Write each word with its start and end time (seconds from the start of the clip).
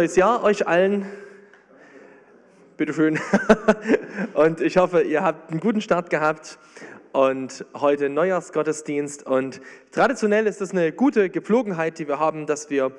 Neues 0.00 0.16
Jahr 0.16 0.42
euch 0.42 0.66
allen. 0.66 1.04
Bitteschön. 2.78 3.20
Und 4.32 4.62
ich 4.62 4.78
hoffe, 4.78 5.02
ihr 5.02 5.22
habt 5.22 5.50
einen 5.50 5.60
guten 5.60 5.82
Start 5.82 6.08
gehabt 6.08 6.58
und 7.12 7.66
heute 7.74 8.08
Neujahrsgottesdienst. 8.08 9.26
Und 9.26 9.60
traditionell 9.92 10.46
ist 10.46 10.62
das 10.62 10.70
eine 10.70 10.90
gute 10.92 11.28
Gepflogenheit, 11.28 11.98
die 11.98 12.08
wir 12.08 12.18
haben, 12.18 12.46
dass 12.46 12.70
wir 12.70 12.92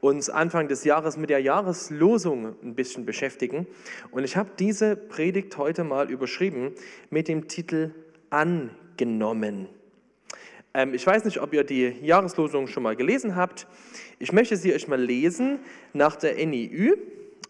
uns 0.00 0.30
Anfang 0.30 0.66
des 0.66 0.82
Jahres 0.82 1.16
mit 1.16 1.30
der 1.30 1.38
Jahreslosung 1.38 2.56
ein 2.60 2.74
bisschen 2.74 3.06
beschäftigen. 3.06 3.68
Und 4.10 4.24
ich 4.24 4.36
habe 4.36 4.50
diese 4.58 4.96
Predigt 4.96 5.58
heute 5.58 5.84
mal 5.84 6.10
überschrieben 6.10 6.72
mit 7.08 7.28
dem 7.28 7.46
Titel 7.46 7.94
Angenommen. 8.30 9.68
Ähm, 10.78 10.94
ich 10.94 11.04
weiß 11.04 11.24
nicht, 11.24 11.40
ob 11.40 11.52
ihr 11.54 11.64
die 11.64 11.96
Jahreslosung 12.02 12.68
schon 12.68 12.84
mal 12.84 12.94
gelesen 12.94 13.34
habt. 13.34 13.66
Ich 14.20 14.30
möchte 14.30 14.56
sie 14.56 14.72
euch 14.72 14.86
mal 14.86 15.00
lesen 15.00 15.58
nach 15.92 16.14
der 16.14 16.34
NIU 16.46 16.94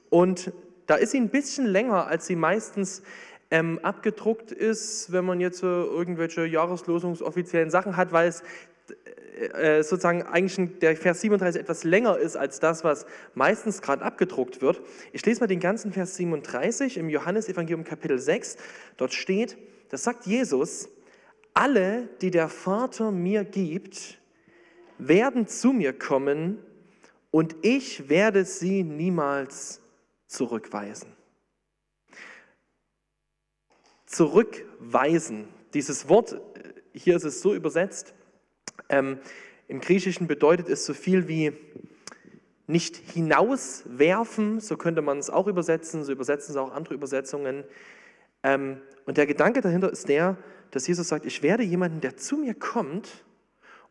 und 0.09 0.51
da 0.87 0.95
ist 0.95 1.11
sie 1.11 1.19
ein 1.19 1.29
bisschen 1.29 1.67
länger, 1.67 2.07
als 2.07 2.27
sie 2.27 2.37
meistens 2.37 3.03
ähm, 3.51 3.81
abgedruckt 3.83 4.51
ist, 4.51 5.13
wenn 5.13 5.27
man 5.27 5.41
jetzt 5.41 5.63
äh, 5.63 5.67
irgendwelche 5.67 6.47
Jahreslosungsoffiziellen 6.47 7.69
Sachen 7.69 7.99
hat, 7.99 8.13
weil 8.13 8.29
es 8.29 8.43
äh, 9.53 9.79
äh 9.79 9.83
sozusagen 9.83 10.23
eigentlich 10.23 10.79
der 10.79 10.97
Vers 10.97 11.21
37 11.21 11.61
etwas 11.61 11.85
länger 11.85 12.17
ist 12.17 12.35
als 12.35 12.61
das, 12.61 12.83
was 12.83 13.05
meistens 13.35 13.83
gerade 13.83 14.05
abgedruckt 14.05 14.63
wird. 14.63 14.81
Ich 15.13 15.27
lese 15.27 15.41
mal 15.41 15.49
den 15.49 15.61
ganzen 15.61 15.93
Vers 15.93 16.17
37 16.17 16.97
im 16.97 17.11
Johannesevangelium 17.11 17.85
Kapitel 17.85 18.19
6. 18.19 18.57
Dort 18.97 19.13
steht, 19.13 19.59
das 19.91 20.03
sagt 20.03 20.25
Jesus, 20.25 20.89
alle, 21.55 22.09
die 22.21 22.31
der 22.31 22.49
Vater 22.49 23.11
mir 23.11 23.45
gibt, 23.45 24.19
werden 24.99 25.47
zu 25.47 25.73
mir 25.73 25.93
kommen 25.93 26.59
und 27.31 27.57
ich 27.63 28.09
werde 28.09 28.45
sie 28.45 28.83
niemals 28.83 29.81
zurückweisen. 30.27 31.13
Zurückweisen, 34.07 35.49
dieses 35.75 36.09
Wort, 36.09 36.41
hier 36.93 37.17
ist 37.17 37.25
es 37.25 37.41
so 37.41 37.55
übersetzt, 37.55 38.15
ähm, 38.89 39.19
im 39.69 39.81
Griechischen 39.81 40.27
bedeutet 40.27 40.69
es 40.69 40.87
so 40.87 40.95
viel 40.95 41.29
wie 41.29 41.53
nicht 42.67 42.97
hinauswerfen, 42.97 44.61
so 44.61 44.77
könnte 44.77 45.03
man 45.03 45.19
es 45.19 45.31
auch 45.31 45.47
übersetzen, 45.47 46.05
so 46.05 46.13
übersetzen 46.13 46.53
es 46.53 46.57
auch 46.57 46.73
andere 46.73 46.95
Übersetzungen. 46.95 47.65
Ähm, 48.43 48.81
und 49.07 49.17
der 49.17 49.27
Gedanke 49.27 49.61
dahinter 49.61 49.91
ist 49.91 50.09
der, 50.09 50.37
dass 50.71 50.87
Jesus 50.87 51.09
sagt, 51.09 51.25
ich 51.27 51.43
werde 51.43 51.63
jemanden, 51.63 52.01
der 52.01 52.17
zu 52.17 52.37
mir 52.37 52.55
kommt, 52.55 53.25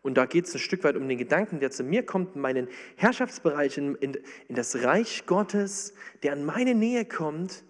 und 0.01 0.15
da 0.15 0.25
geht 0.25 0.45
es 0.45 0.53
ein 0.53 0.59
Stück 0.59 0.83
weit 0.83 0.95
um 0.95 1.07
den 1.09 1.17
Gedanken, 1.17 1.59
der 1.59 1.71
zu 1.71 1.83
mir 1.83 2.05
kommt, 2.05 2.35
in 2.35 2.41
meinen 2.41 2.69
Herrschaftsbereich, 2.95 3.77
in, 3.77 3.95
in, 3.95 4.17
in 4.47 4.55
das 4.55 4.83
Reich 4.83 5.25
Gottes, 5.25 5.93
der 6.23 6.33
an 6.33 6.45
meine 6.45 6.75
Nähe 6.75 7.03
kommt. 7.03 7.65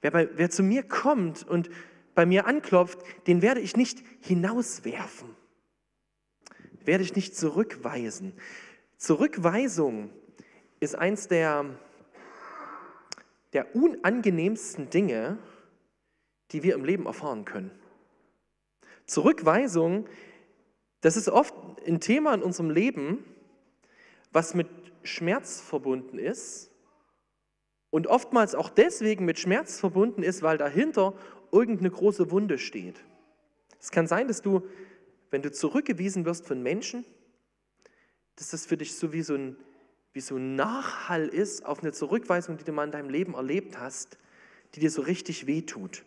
Wer, 0.00 0.10
bei, 0.10 0.28
wer 0.34 0.50
zu 0.50 0.62
mir 0.62 0.82
kommt 0.82 1.46
und 1.46 1.70
bei 2.14 2.26
mir 2.26 2.46
anklopft, 2.46 2.98
den 3.26 3.40
werde 3.40 3.60
ich 3.60 3.76
nicht 3.76 4.02
hinauswerfen. 4.20 5.36
Werde 6.84 7.04
ich 7.04 7.14
nicht 7.14 7.36
zurückweisen. 7.36 8.32
Zurückweisung 8.96 10.10
ist 10.80 10.96
eins 10.96 11.28
der, 11.28 11.66
der 13.52 13.76
unangenehmsten 13.76 14.90
Dinge, 14.90 15.38
die 16.50 16.62
wir 16.62 16.74
im 16.74 16.84
Leben 16.84 17.06
erfahren 17.06 17.44
können. 17.44 17.70
Zurückweisung 19.10 20.06
das 21.00 21.16
ist 21.16 21.28
oft 21.28 21.54
ein 21.86 22.00
Thema 22.00 22.34
in 22.34 22.42
unserem 22.42 22.70
Leben, 22.70 23.24
was 24.32 24.54
mit 24.54 24.68
Schmerz 25.02 25.60
verbunden 25.60 26.18
ist 26.18 26.70
und 27.88 28.06
oftmals 28.06 28.54
auch 28.54 28.68
deswegen 28.68 29.24
mit 29.24 29.38
Schmerz 29.38 29.80
verbunden 29.80 30.22
ist, 30.22 30.42
weil 30.42 30.58
dahinter 30.58 31.14
irgendeine 31.50 31.90
große 31.90 32.30
Wunde 32.30 32.58
steht. 32.58 33.02
Es 33.80 33.90
kann 33.90 34.06
sein, 34.06 34.28
dass 34.28 34.42
du, 34.42 34.62
wenn 35.30 35.42
du 35.42 35.50
zurückgewiesen 35.50 36.26
wirst 36.26 36.46
von 36.46 36.62
Menschen, 36.62 37.04
dass 38.36 38.50
das 38.50 38.66
für 38.66 38.76
dich 38.76 38.94
so 38.94 39.12
wie 39.12 39.22
so 39.22 39.34
ein, 39.34 39.56
wie 40.12 40.20
so 40.20 40.36
ein 40.36 40.54
Nachhall 40.54 41.28
ist 41.28 41.64
auf 41.64 41.82
eine 41.82 41.92
Zurückweisung, 41.92 42.58
die 42.58 42.64
du 42.64 42.72
mal 42.72 42.84
in 42.84 42.92
deinem 42.92 43.08
Leben 43.08 43.34
erlebt 43.34 43.78
hast, 43.78 44.18
die 44.74 44.80
dir 44.80 44.90
so 44.90 45.02
richtig 45.02 45.46
wehtut. 45.46 46.04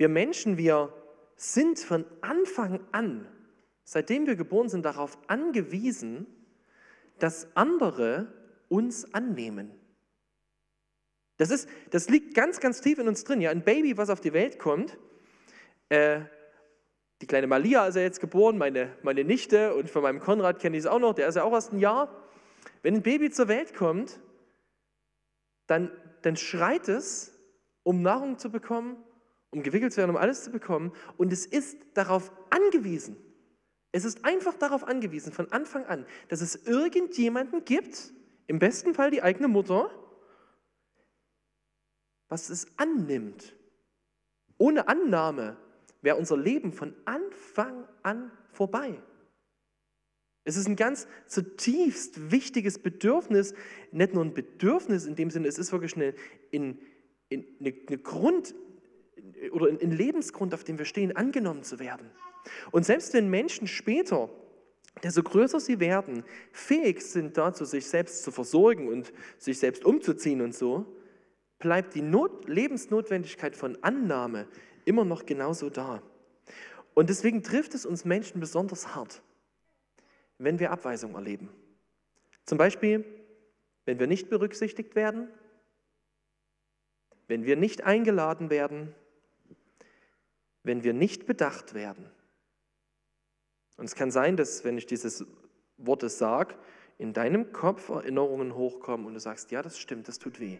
Wir 0.00 0.08
Menschen, 0.08 0.56
wir 0.56 0.94
sind 1.36 1.78
von 1.78 2.06
Anfang 2.22 2.80
an, 2.90 3.28
seitdem 3.84 4.26
wir 4.26 4.34
geboren 4.34 4.70
sind, 4.70 4.82
darauf 4.86 5.18
angewiesen, 5.26 6.26
dass 7.18 7.54
andere 7.54 8.32
uns 8.70 9.12
annehmen. 9.12 9.70
Das, 11.36 11.50
ist, 11.50 11.68
das 11.90 12.08
liegt 12.08 12.34
ganz, 12.34 12.60
ganz 12.60 12.80
tief 12.80 12.98
in 12.98 13.08
uns 13.08 13.24
drin. 13.24 13.42
Ja, 13.42 13.50
ein 13.50 13.62
Baby, 13.62 13.98
was 13.98 14.08
auf 14.08 14.22
die 14.22 14.32
Welt 14.32 14.58
kommt, 14.58 14.96
äh, 15.90 16.22
die 17.20 17.26
kleine 17.26 17.46
Malia 17.46 17.86
ist 17.86 17.96
ja 17.96 18.00
jetzt 18.00 18.20
geboren, 18.20 18.56
meine, 18.56 18.96
meine 19.02 19.22
Nichte 19.22 19.74
und 19.74 19.90
von 19.90 20.00
meinem 20.00 20.20
Konrad 20.20 20.60
kenne 20.60 20.78
ich 20.78 20.84
es 20.84 20.86
auch 20.86 20.98
noch, 20.98 21.12
der 21.12 21.28
ist 21.28 21.34
ja 21.34 21.44
auch 21.44 21.52
erst 21.52 21.74
ein 21.74 21.78
Jahr. 21.78 22.26
Wenn 22.80 22.94
ein 22.94 23.02
Baby 23.02 23.30
zur 23.30 23.48
Welt 23.48 23.74
kommt, 23.74 24.18
dann, 25.66 25.90
dann 26.22 26.36
schreit 26.36 26.88
es, 26.88 27.38
um 27.82 28.00
Nahrung 28.00 28.38
zu 28.38 28.50
bekommen, 28.50 28.96
um 29.50 29.62
gewickelt 29.62 29.92
zu 29.92 29.98
werden, 29.98 30.10
um 30.10 30.16
alles 30.16 30.44
zu 30.44 30.50
bekommen. 30.50 30.92
Und 31.16 31.32
es 31.32 31.46
ist 31.46 31.78
darauf 31.94 32.32
angewiesen, 32.50 33.16
es 33.92 34.04
ist 34.04 34.24
einfach 34.24 34.54
darauf 34.54 34.84
angewiesen, 34.84 35.32
von 35.32 35.50
Anfang 35.52 35.84
an, 35.86 36.06
dass 36.28 36.40
es 36.40 36.66
irgendjemanden 36.66 37.64
gibt, 37.64 38.12
im 38.46 38.58
besten 38.58 38.94
Fall 38.94 39.10
die 39.10 39.22
eigene 39.22 39.48
Mutter, 39.48 39.90
was 42.28 42.50
es 42.50 42.66
annimmt. 42.76 43.56
Ohne 44.58 44.86
Annahme 44.88 45.56
wäre 46.02 46.16
unser 46.16 46.36
Leben 46.36 46.72
von 46.72 46.94
Anfang 47.04 47.88
an 48.02 48.30
vorbei. 48.52 49.02
Es 50.44 50.56
ist 50.56 50.66
ein 50.66 50.76
ganz 50.76 51.06
zutiefst 51.26 52.30
wichtiges 52.30 52.78
Bedürfnis, 52.78 53.54
nicht 53.92 54.14
nur 54.14 54.24
ein 54.24 54.34
Bedürfnis 54.34 55.04
in 55.04 55.16
dem 55.16 55.30
Sinne, 55.30 55.48
es 55.48 55.58
ist 55.58 55.72
wirklich 55.72 55.96
eine, 55.96 56.14
eine, 56.52 56.76
eine 57.60 57.98
Grund, 57.98 58.54
oder 59.52 59.68
ein 59.68 59.90
Lebensgrund, 59.90 60.54
auf 60.54 60.64
dem 60.64 60.78
wir 60.78 60.84
stehen, 60.84 61.16
angenommen 61.16 61.62
zu 61.62 61.78
werden. 61.78 62.10
Und 62.70 62.84
selbst 62.84 63.12
wenn 63.14 63.28
Menschen 63.28 63.66
später, 63.66 64.28
desto 65.02 65.22
größer 65.22 65.60
sie 65.60 65.80
werden, 65.80 66.24
fähig 66.52 67.02
sind 67.02 67.36
dazu, 67.36 67.64
sich 67.64 67.86
selbst 67.86 68.22
zu 68.22 68.30
versorgen 68.30 68.88
und 68.88 69.12
sich 69.38 69.58
selbst 69.58 69.84
umzuziehen 69.84 70.40
und 70.40 70.54
so, 70.54 70.86
bleibt 71.58 71.94
die 71.94 72.02
Not, 72.02 72.48
Lebensnotwendigkeit 72.48 73.54
von 73.54 73.78
Annahme 73.82 74.46
immer 74.84 75.04
noch 75.04 75.26
genauso 75.26 75.70
da. 75.70 76.02
Und 76.94 77.08
deswegen 77.08 77.42
trifft 77.42 77.74
es 77.74 77.86
uns 77.86 78.04
Menschen 78.04 78.40
besonders 78.40 78.94
hart, 78.94 79.22
wenn 80.38 80.58
wir 80.58 80.72
Abweisung 80.72 81.14
erleben. 81.14 81.48
Zum 82.44 82.58
Beispiel, 82.58 83.04
wenn 83.84 83.98
wir 83.98 84.06
nicht 84.06 84.28
berücksichtigt 84.28 84.96
werden, 84.96 85.28
wenn 87.28 87.44
wir 87.44 87.56
nicht 87.56 87.84
eingeladen 87.84 88.50
werden, 88.50 88.94
wenn 90.62 90.84
wir 90.84 90.92
nicht 90.92 91.26
bedacht 91.26 91.74
werden. 91.74 92.10
Und 93.76 93.86
es 93.86 93.94
kann 93.94 94.10
sein, 94.10 94.36
dass, 94.36 94.64
wenn 94.64 94.76
ich 94.76 94.86
dieses 94.86 95.24
Wort 95.78 96.08
sage, 96.10 96.54
in 96.98 97.14
deinem 97.14 97.52
Kopf 97.52 97.88
Erinnerungen 97.88 98.54
hochkommen 98.54 99.06
und 99.06 99.14
du 99.14 99.20
sagst, 99.20 99.50
ja, 99.50 99.62
das 99.62 99.78
stimmt, 99.78 100.06
das 100.06 100.18
tut 100.18 100.38
weh. 100.38 100.58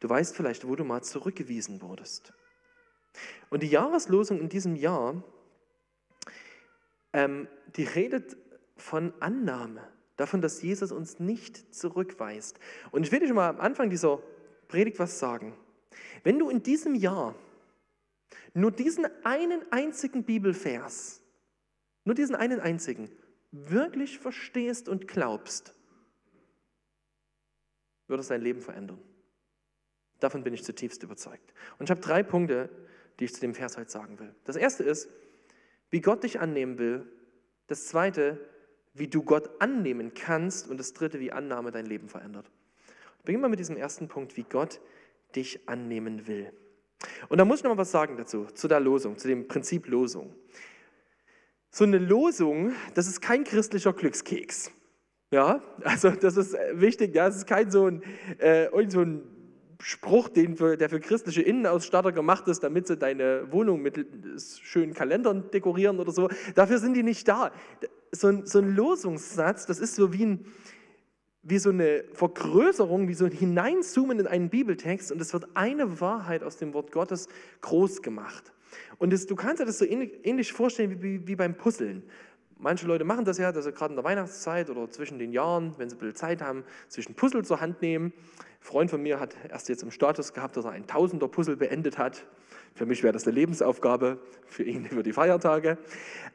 Du 0.00 0.08
weißt 0.08 0.34
vielleicht, 0.34 0.66
wo 0.66 0.74
du 0.74 0.82
mal 0.82 1.02
zurückgewiesen 1.02 1.80
wurdest. 1.80 2.32
Und 3.50 3.62
die 3.62 3.68
Jahreslosung 3.68 4.40
in 4.40 4.48
diesem 4.48 4.74
Jahr, 4.74 5.22
ähm, 7.12 7.46
die 7.76 7.84
redet 7.84 8.36
von 8.76 9.12
Annahme, 9.20 9.86
davon, 10.16 10.42
dass 10.42 10.60
Jesus 10.62 10.92
uns 10.92 11.18
nicht 11.18 11.74
zurückweist. 11.74 12.58
Und 12.90 13.04
ich 13.04 13.12
will 13.12 13.20
dir 13.20 13.26
schon 13.26 13.36
mal 13.36 13.48
am 13.48 13.60
Anfang 13.60 13.90
dieser 13.90 14.20
Predigt 14.68 14.98
was 14.98 15.18
sagen. 15.18 15.56
Wenn 16.24 16.38
du 16.38 16.50
in 16.50 16.62
diesem 16.62 16.94
Jahr 16.94 17.34
nur 18.54 18.70
diesen 18.70 19.06
einen 19.24 19.62
einzigen 19.72 20.24
Bibelvers, 20.24 21.22
nur 22.04 22.14
diesen 22.14 22.34
einen 22.34 22.60
einzigen, 22.60 23.10
wirklich 23.52 24.18
verstehst 24.18 24.88
und 24.88 25.08
glaubst, 25.08 25.74
wird 28.06 28.20
es 28.20 28.28
dein 28.28 28.42
Leben 28.42 28.60
verändern. 28.60 29.00
Davon 30.18 30.44
bin 30.44 30.52
ich 30.52 30.64
zutiefst 30.64 31.02
überzeugt. 31.02 31.54
Und 31.78 31.84
ich 31.84 31.90
habe 31.90 32.00
drei 32.00 32.22
Punkte, 32.22 32.68
die 33.18 33.24
ich 33.24 33.34
zu 33.34 33.40
dem 33.40 33.54
Vers 33.54 33.76
heute 33.76 33.90
sagen 33.90 34.18
will. 34.18 34.34
Das 34.44 34.56
erste 34.56 34.84
ist, 34.84 35.08
wie 35.90 36.00
Gott 36.00 36.24
dich 36.24 36.40
annehmen 36.40 36.78
will. 36.78 37.06
Das 37.66 37.86
zweite, 37.86 38.38
wie 38.92 39.08
du 39.08 39.22
Gott 39.22 39.50
annehmen 39.60 40.12
kannst. 40.14 40.68
Und 40.68 40.78
das 40.78 40.92
dritte, 40.92 41.20
wie 41.20 41.32
Annahme 41.32 41.70
dein 41.70 41.86
Leben 41.86 42.08
verändert. 42.08 42.50
Beginnen 43.24 43.42
wir 43.42 43.48
mit 43.48 43.60
diesem 43.60 43.76
ersten 43.76 44.08
Punkt, 44.08 44.36
wie 44.36 44.44
Gott 44.44 44.80
dich 45.34 45.68
annehmen 45.68 46.26
will. 46.26 46.52
Und 47.28 47.38
da 47.38 47.44
muss 47.44 47.60
ich 47.60 47.64
noch 47.64 47.70
mal 47.70 47.78
was 47.78 47.90
sagen 47.90 48.16
dazu, 48.16 48.46
zu 48.54 48.68
der 48.68 48.80
Losung, 48.80 49.18
zu 49.18 49.28
dem 49.28 49.48
Prinzip 49.48 49.86
Losung. 49.86 50.34
So 51.70 51.84
eine 51.84 51.98
Losung, 51.98 52.72
das 52.94 53.06
ist 53.06 53.20
kein 53.20 53.44
christlicher 53.44 53.92
Glückskeks. 53.92 54.72
Ja, 55.30 55.62
also 55.84 56.10
das 56.10 56.36
ist 56.36 56.56
wichtig. 56.72 57.14
Ja, 57.14 57.28
es 57.28 57.36
ist 57.36 57.46
kein 57.46 57.70
so 57.70 57.86
ein, 57.86 58.02
äh, 58.38 58.64
irgend 58.66 58.90
so 58.90 59.02
ein 59.02 59.22
Spruch, 59.80 60.28
den 60.28 60.56
für, 60.56 60.76
der 60.76 60.90
für 60.90 61.00
christliche 61.00 61.42
Innenausstatter 61.42 62.12
gemacht 62.12 62.48
ist, 62.48 62.62
damit 62.64 62.86
sie 62.86 62.96
deine 62.96 63.50
Wohnung 63.50 63.80
mit 63.80 64.06
schönen 64.62 64.92
Kalendern 64.92 65.50
dekorieren 65.52 66.00
oder 66.00 66.12
so. 66.12 66.28
Dafür 66.54 66.78
sind 66.78 66.94
die 66.94 67.02
nicht 67.02 67.28
da. 67.28 67.52
So 68.12 68.28
ein, 68.28 68.46
so 68.46 68.58
ein 68.58 68.74
Losungssatz, 68.74 69.66
das 69.66 69.78
ist 69.78 69.94
so 69.94 70.12
wie, 70.12 70.26
ein, 70.26 70.44
wie 71.42 71.58
so 71.58 71.70
eine 71.70 72.04
Vergrößerung, 72.12 73.08
wie 73.08 73.14
so 73.14 73.24
ein 73.24 73.32
Hineinzoomen 73.32 74.20
in 74.20 74.26
einen 74.26 74.50
Bibeltext 74.50 75.10
und 75.10 75.20
es 75.20 75.32
wird 75.32 75.48
eine 75.54 76.00
Wahrheit 76.00 76.42
aus 76.42 76.56
dem 76.58 76.74
Wort 76.74 76.92
Gottes 76.92 77.28
groß 77.62 78.02
gemacht. 78.02 78.52
Und 78.98 79.12
das, 79.12 79.26
du 79.26 79.34
kannst 79.34 79.60
dir 79.60 79.66
das 79.66 79.78
so 79.78 79.84
ähnlich 79.84 80.52
vorstellen 80.52 81.02
wie, 81.02 81.26
wie 81.26 81.36
beim 81.36 81.56
Puzzeln. 81.56 82.02
Manche 82.58 82.86
Leute 82.86 83.04
machen 83.04 83.24
das 83.24 83.38
ja, 83.38 83.52
dass 83.52 83.64
sie 83.64 83.72
gerade 83.72 83.92
in 83.92 83.96
der 83.96 84.04
Weihnachtszeit 84.04 84.68
oder 84.68 84.90
zwischen 84.90 85.18
den 85.18 85.32
Jahren, 85.32 85.74
wenn 85.78 85.88
sie 85.88 85.96
ein 85.96 85.98
bisschen 85.98 86.16
Zeit 86.16 86.42
haben, 86.42 86.62
zwischen 86.88 87.14
Puzzle 87.14 87.42
zur 87.42 87.62
Hand 87.62 87.80
nehmen. 87.80 88.12
Ein 88.16 88.42
Freund 88.60 88.90
von 88.90 89.02
mir 89.02 89.18
hat 89.18 89.34
erst 89.48 89.70
jetzt 89.70 89.82
im 89.82 89.90
Status 89.90 90.34
gehabt, 90.34 90.58
dass 90.58 90.66
er 90.66 90.72
ein 90.72 90.86
Tausender-Puzzle 90.86 91.56
beendet 91.56 91.96
hat. 91.96 92.26
Für 92.74 92.84
mich 92.84 93.02
wäre 93.02 93.14
das 93.14 93.26
eine 93.26 93.34
Lebensaufgabe, 93.34 94.18
für 94.46 94.64
ihn 94.64 94.84
über 94.90 95.02
die 95.02 95.14
Feiertage. 95.14 95.78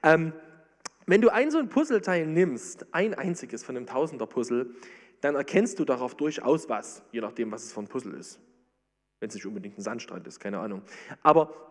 Ähm, 0.01 0.33
wenn 1.05 1.21
du 1.21 1.29
ein 1.29 1.51
so 1.51 1.57
ein 1.57 1.69
Puzzleteil 1.69 2.25
nimmst, 2.25 2.93
ein 2.93 3.13
einziges 3.13 3.63
von 3.63 3.77
einem 3.77 3.85
Tausender-Puzzle, 3.85 4.71
dann 5.21 5.35
erkennst 5.35 5.79
du 5.79 5.85
darauf 5.85 6.15
durchaus 6.15 6.69
was, 6.69 7.03
je 7.11 7.21
nachdem, 7.21 7.51
was 7.51 7.63
es 7.63 7.73
für 7.73 7.81
ein 7.81 7.87
Puzzle 7.87 8.13
ist. 8.13 8.39
Wenn 9.19 9.29
es 9.29 9.35
nicht 9.35 9.45
unbedingt 9.45 9.77
ein 9.77 9.81
Sandstrand 9.81 10.27
ist, 10.27 10.39
keine 10.39 10.59
Ahnung. 10.59 10.81
Aber 11.23 11.65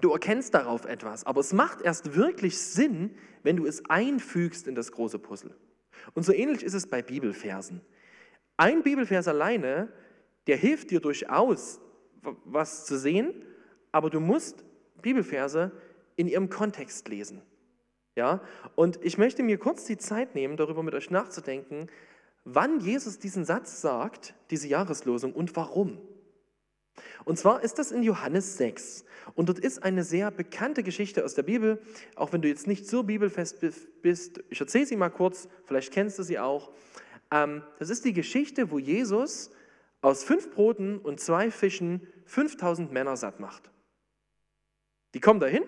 Du 0.00 0.10
erkennst 0.10 0.54
darauf 0.54 0.86
etwas, 0.86 1.24
aber 1.24 1.40
es 1.40 1.52
macht 1.52 1.80
erst 1.80 2.16
wirklich 2.16 2.58
Sinn, 2.58 3.14
wenn 3.42 3.56
du 3.56 3.66
es 3.66 3.88
einfügst 3.88 4.66
in 4.66 4.74
das 4.74 4.90
große 4.90 5.18
Puzzle. 5.20 5.54
Und 6.14 6.24
so 6.24 6.32
ähnlich 6.32 6.64
ist 6.64 6.74
es 6.74 6.88
bei 6.88 7.00
Bibelversen. 7.00 7.80
Ein 8.56 8.82
Bibelvers 8.82 9.28
alleine, 9.28 9.92
der 10.46 10.56
hilft 10.56 10.90
dir 10.90 11.00
durchaus, 11.00 11.80
was 12.44 12.86
zu 12.86 12.98
sehen, 12.98 13.44
aber 13.92 14.10
du 14.10 14.18
musst 14.18 14.64
Bibelverse 15.00 15.70
in 16.16 16.26
ihrem 16.26 16.50
Kontext 16.50 17.08
lesen. 17.08 17.42
Ja? 18.16 18.40
Und 18.74 18.98
ich 19.02 19.18
möchte 19.18 19.42
mir 19.42 19.58
kurz 19.58 19.84
die 19.84 19.98
Zeit 19.98 20.34
nehmen, 20.34 20.56
darüber 20.56 20.82
mit 20.82 20.94
euch 20.94 21.10
nachzudenken, 21.10 21.88
wann 22.44 22.80
Jesus 22.80 23.18
diesen 23.18 23.44
Satz 23.44 23.80
sagt, 23.80 24.34
diese 24.50 24.68
Jahreslosung 24.68 25.32
und 25.32 25.56
warum. 25.56 25.98
Und 27.24 27.38
zwar 27.38 27.62
ist 27.62 27.78
das 27.78 27.90
in 27.90 28.02
Johannes 28.02 28.56
6. 28.58 29.04
Und 29.34 29.48
dort 29.48 29.58
ist 29.58 29.82
eine 29.82 30.04
sehr 30.04 30.30
bekannte 30.30 30.82
Geschichte 30.82 31.24
aus 31.24 31.34
der 31.34 31.42
Bibel, 31.42 31.80
auch 32.14 32.32
wenn 32.32 32.42
du 32.42 32.48
jetzt 32.48 32.66
nicht 32.66 32.86
so 32.86 33.02
bibelfest 33.02 33.64
bist. 34.02 34.44
Ich 34.50 34.60
erzähle 34.60 34.86
sie 34.86 34.96
mal 34.96 35.08
kurz, 35.08 35.48
vielleicht 35.64 35.92
kennst 35.92 36.18
du 36.18 36.22
sie 36.22 36.38
auch. 36.38 36.70
Ähm, 37.30 37.62
das 37.78 37.90
ist 37.90 38.04
die 38.04 38.12
Geschichte, 38.12 38.70
wo 38.70 38.78
Jesus 38.78 39.50
aus 40.02 40.22
fünf 40.22 40.50
Broten 40.50 40.98
und 40.98 41.18
zwei 41.18 41.50
Fischen 41.50 42.06
5000 42.26 42.92
Männer 42.92 43.16
satt 43.16 43.40
macht. 43.40 43.70
Die 45.14 45.20
kommen 45.20 45.40
dahin 45.40 45.64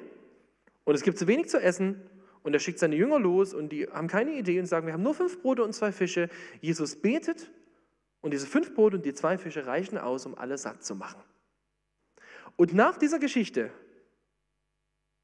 und 0.84 0.94
es 0.94 1.02
gibt 1.02 1.18
zu 1.18 1.26
wenig 1.26 1.48
zu 1.48 1.60
essen 1.60 2.02
und 2.46 2.54
er 2.54 2.60
schickt 2.60 2.78
seine 2.78 2.94
Jünger 2.94 3.18
los 3.18 3.54
und 3.54 3.70
die 3.70 3.88
haben 3.88 4.06
keine 4.06 4.30
Idee 4.38 4.60
und 4.60 4.66
sagen, 4.66 4.86
wir 4.86 4.92
haben 4.92 5.02
nur 5.02 5.14
fünf 5.14 5.42
Brote 5.42 5.64
und 5.64 5.72
zwei 5.72 5.90
Fische. 5.90 6.30
Jesus 6.60 6.94
betet 6.94 7.50
und 8.20 8.30
diese 8.30 8.46
fünf 8.46 8.72
Brote 8.72 8.98
und 8.98 9.04
die 9.04 9.14
zwei 9.14 9.36
Fische 9.36 9.66
reichen 9.66 9.98
aus, 9.98 10.26
um 10.26 10.38
alle 10.38 10.56
satt 10.56 10.84
zu 10.84 10.94
machen. 10.94 11.20
Und 12.54 12.72
nach 12.72 12.98
dieser 12.98 13.18
Geschichte 13.18 13.72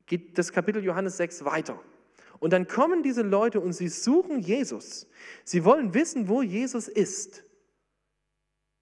geht 0.07 0.37
das 0.37 0.51
Kapitel 0.51 0.83
Johannes 0.83 1.17
6 1.17 1.45
weiter. 1.45 1.81
Und 2.41 2.53
dann 2.53 2.67
kommen 2.67 3.05
diese 3.05 3.23
Leute 3.23 3.61
und 3.61 3.73
sie 3.73 3.87
suchen 3.87 4.41
Jesus. 4.41 5.07
Sie 5.45 5.65
wollen 5.65 5.95
wissen, 5.95 6.27
wo 6.27 6.43
Jesus 6.43 6.89
ist. 6.89 7.45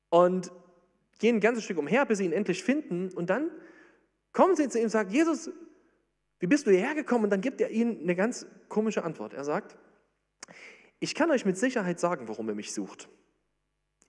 Und 0.08 0.50
gehen 1.18 1.36
ein 1.36 1.40
ganzes 1.40 1.64
Stück 1.64 1.76
umher, 1.76 2.06
bis 2.06 2.16
sie 2.16 2.24
ihn 2.24 2.32
endlich 2.32 2.64
finden. 2.64 3.10
Und 3.10 3.28
dann 3.28 3.50
kommen 4.32 4.56
sie 4.56 4.66
zu 4.70 4.78
ihm 4.78 4.84
und 4.84 4.90
sagen, 4.90 5.10
Jesus, 5.10 5.50
wie 6.40 6.46
bist 6.46 6.66
du 6.66 6.70
hierher 6.70 6.94
gekommen? 6.94 7.24
Und 7.24 7.30
dann 7.30 7.42
gibt 7.42 7.60
er 7.60 7.70
ihnen 7.70 8.00
eine 8.00 8.16
ganz 8.16 8.46
komische 8.68 9.04
Antwort. 9.04 9.34
Er 9.34 9.44
sagt, 9.44 9.76
ich 10.98 11.14
kann 11.14 11.30
euch 11.30 11.44
mit 11.44 11.56
Sicherheit 11.56 12.00
sagen, 12.00 12.28
warum 12.28 12.48
ihr 12.48 12.54
mich 12.54 12.72
sucht. 12.72 13.08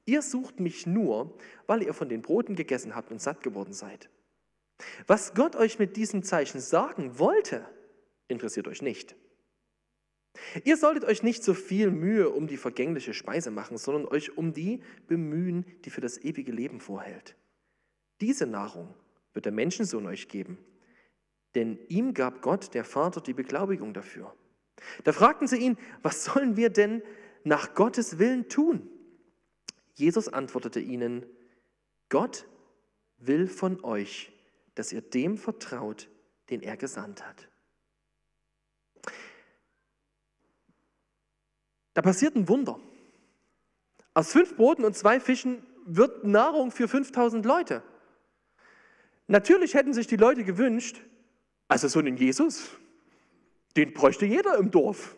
Ihr 0.06 0.22
sucht 0.22 0.60
mich 0.60 0.88
nur, 0.88 1.38
weil 1.68 1.84
ihr 1.84 1.94
von 1.94 2.10
den 2.10 2.22
Broten 2.22 2.56
gegessen 2.56 2.96
habt 2.96 3.12
und 3.12 3.22
satt 3.22 3.44
geworden 3.44 3.74
seid. 3.74 4.10
Was 5.08 5.34
Gott 5.36 5.56
euch 5.56 5.78
mit 5.78 5.96
diesem 5.96 6.24
Zeichen 6.24 6.60
sagen 6.60 7.20
wollte, 7.20 7.66
interessiert 8.28 8.68
euch 8.68 8.82
nicht. 8.82 9.16
Ihr 10.64 10.78
solltet 10.78 11.04
euch 11.04 11.24
nicht 11.24 11.44
so 11.44 11.54
viel 11.54 11.92
Mühe 11.92 12.30
um 12.30 12.48
die 12.48 12.58
vergängliche 12.58 13.14
Speise 13.14 13.52
machen, 13.52 13.78
sondern 13.78 14.06
euch 14.08 14.38
um 14.38 14.54
die 14.54 14.82
bemühen, 15.08 15.66
die 15.84 15.90
für 15.90 16.02
das 16.02 16.18
ewige 16.18 16.52
Leben 16.52 16.80
vorhält. 16.80 17.36
Diese 18.22 18.48
Nahrung 18.48 18.94
wird 19.34 19.46
der 19.46 19.52
Menschensohn 19.52 20.06
euch 20.08 20.30
geben, 20.30 20.58
denn 21.56 21.80
ihm 21.88 22.14
gab 22.14 22.42
Gott, 22.42 22.74
der 22.74 22.84
Vater, 22.84 23.22
die 23.22 23.34
Beglaubigung 23.34 23.94
dafür. 23.94 24.34
Da 25.04 25.12
fragten 25.12 25.48
sie 25.48 25.58
ihn, 25.58 25.78
was 26.02 26.26
sollen 26.26 26.58
wir 26.58 26.70
denn 26.70 27.04
nach 27.44 27.74
Gottes 27.74 28.20
Willen 28.20 28.50
tun? 28.50 28.90
Jesus 29.94 30.28
antwortete 30.28 30.80
ihnen, 30.80 31.26
Gott 32.10 32.46
will 33.18 33.48
von 33.48 33.84
euch 33.84 34.32
dass 34.76 34.92
ihr 34.92 35.02
dem 35.02 35.38
vertraut, 35.38 36.10
den 36.50 36.62
er 36.62 36.78
gesandt 36.78 37.26
hat. 37.26 37.48
Da 41.94 42.02
passiert 42.02 42.36
ein 42.36 42.48
Wunder. 42.48 42.80
Aus 44.14 44.32
fünf 44.32 44.56
Broten 44.56 44.86
und 44.86 44.96
zwei 44.96 45.20
Fischen 45.20 45.66
wird 45.86 46.24
Nahrung 46.24 46.72
für 46.72 46.88
5000 46.88 47.46
Leute. 47.46 47.84
Natürlich 49.28 49.74
hätten 49.74 49.94
sich 49.94 50.08
die 50.08 50.18
Leute 50.18 50.44
gewünscht, 50.44 51.02
also 51.72 51.88
so 51.88 52.00
einen 52.00 52.18
Jesus, 52.18 52.70
den 53.78 53.94
bräuchte 53.94 54.26
jeder 54.26 54.58
im 54.58 54.72
Dorf. 54.72 55.16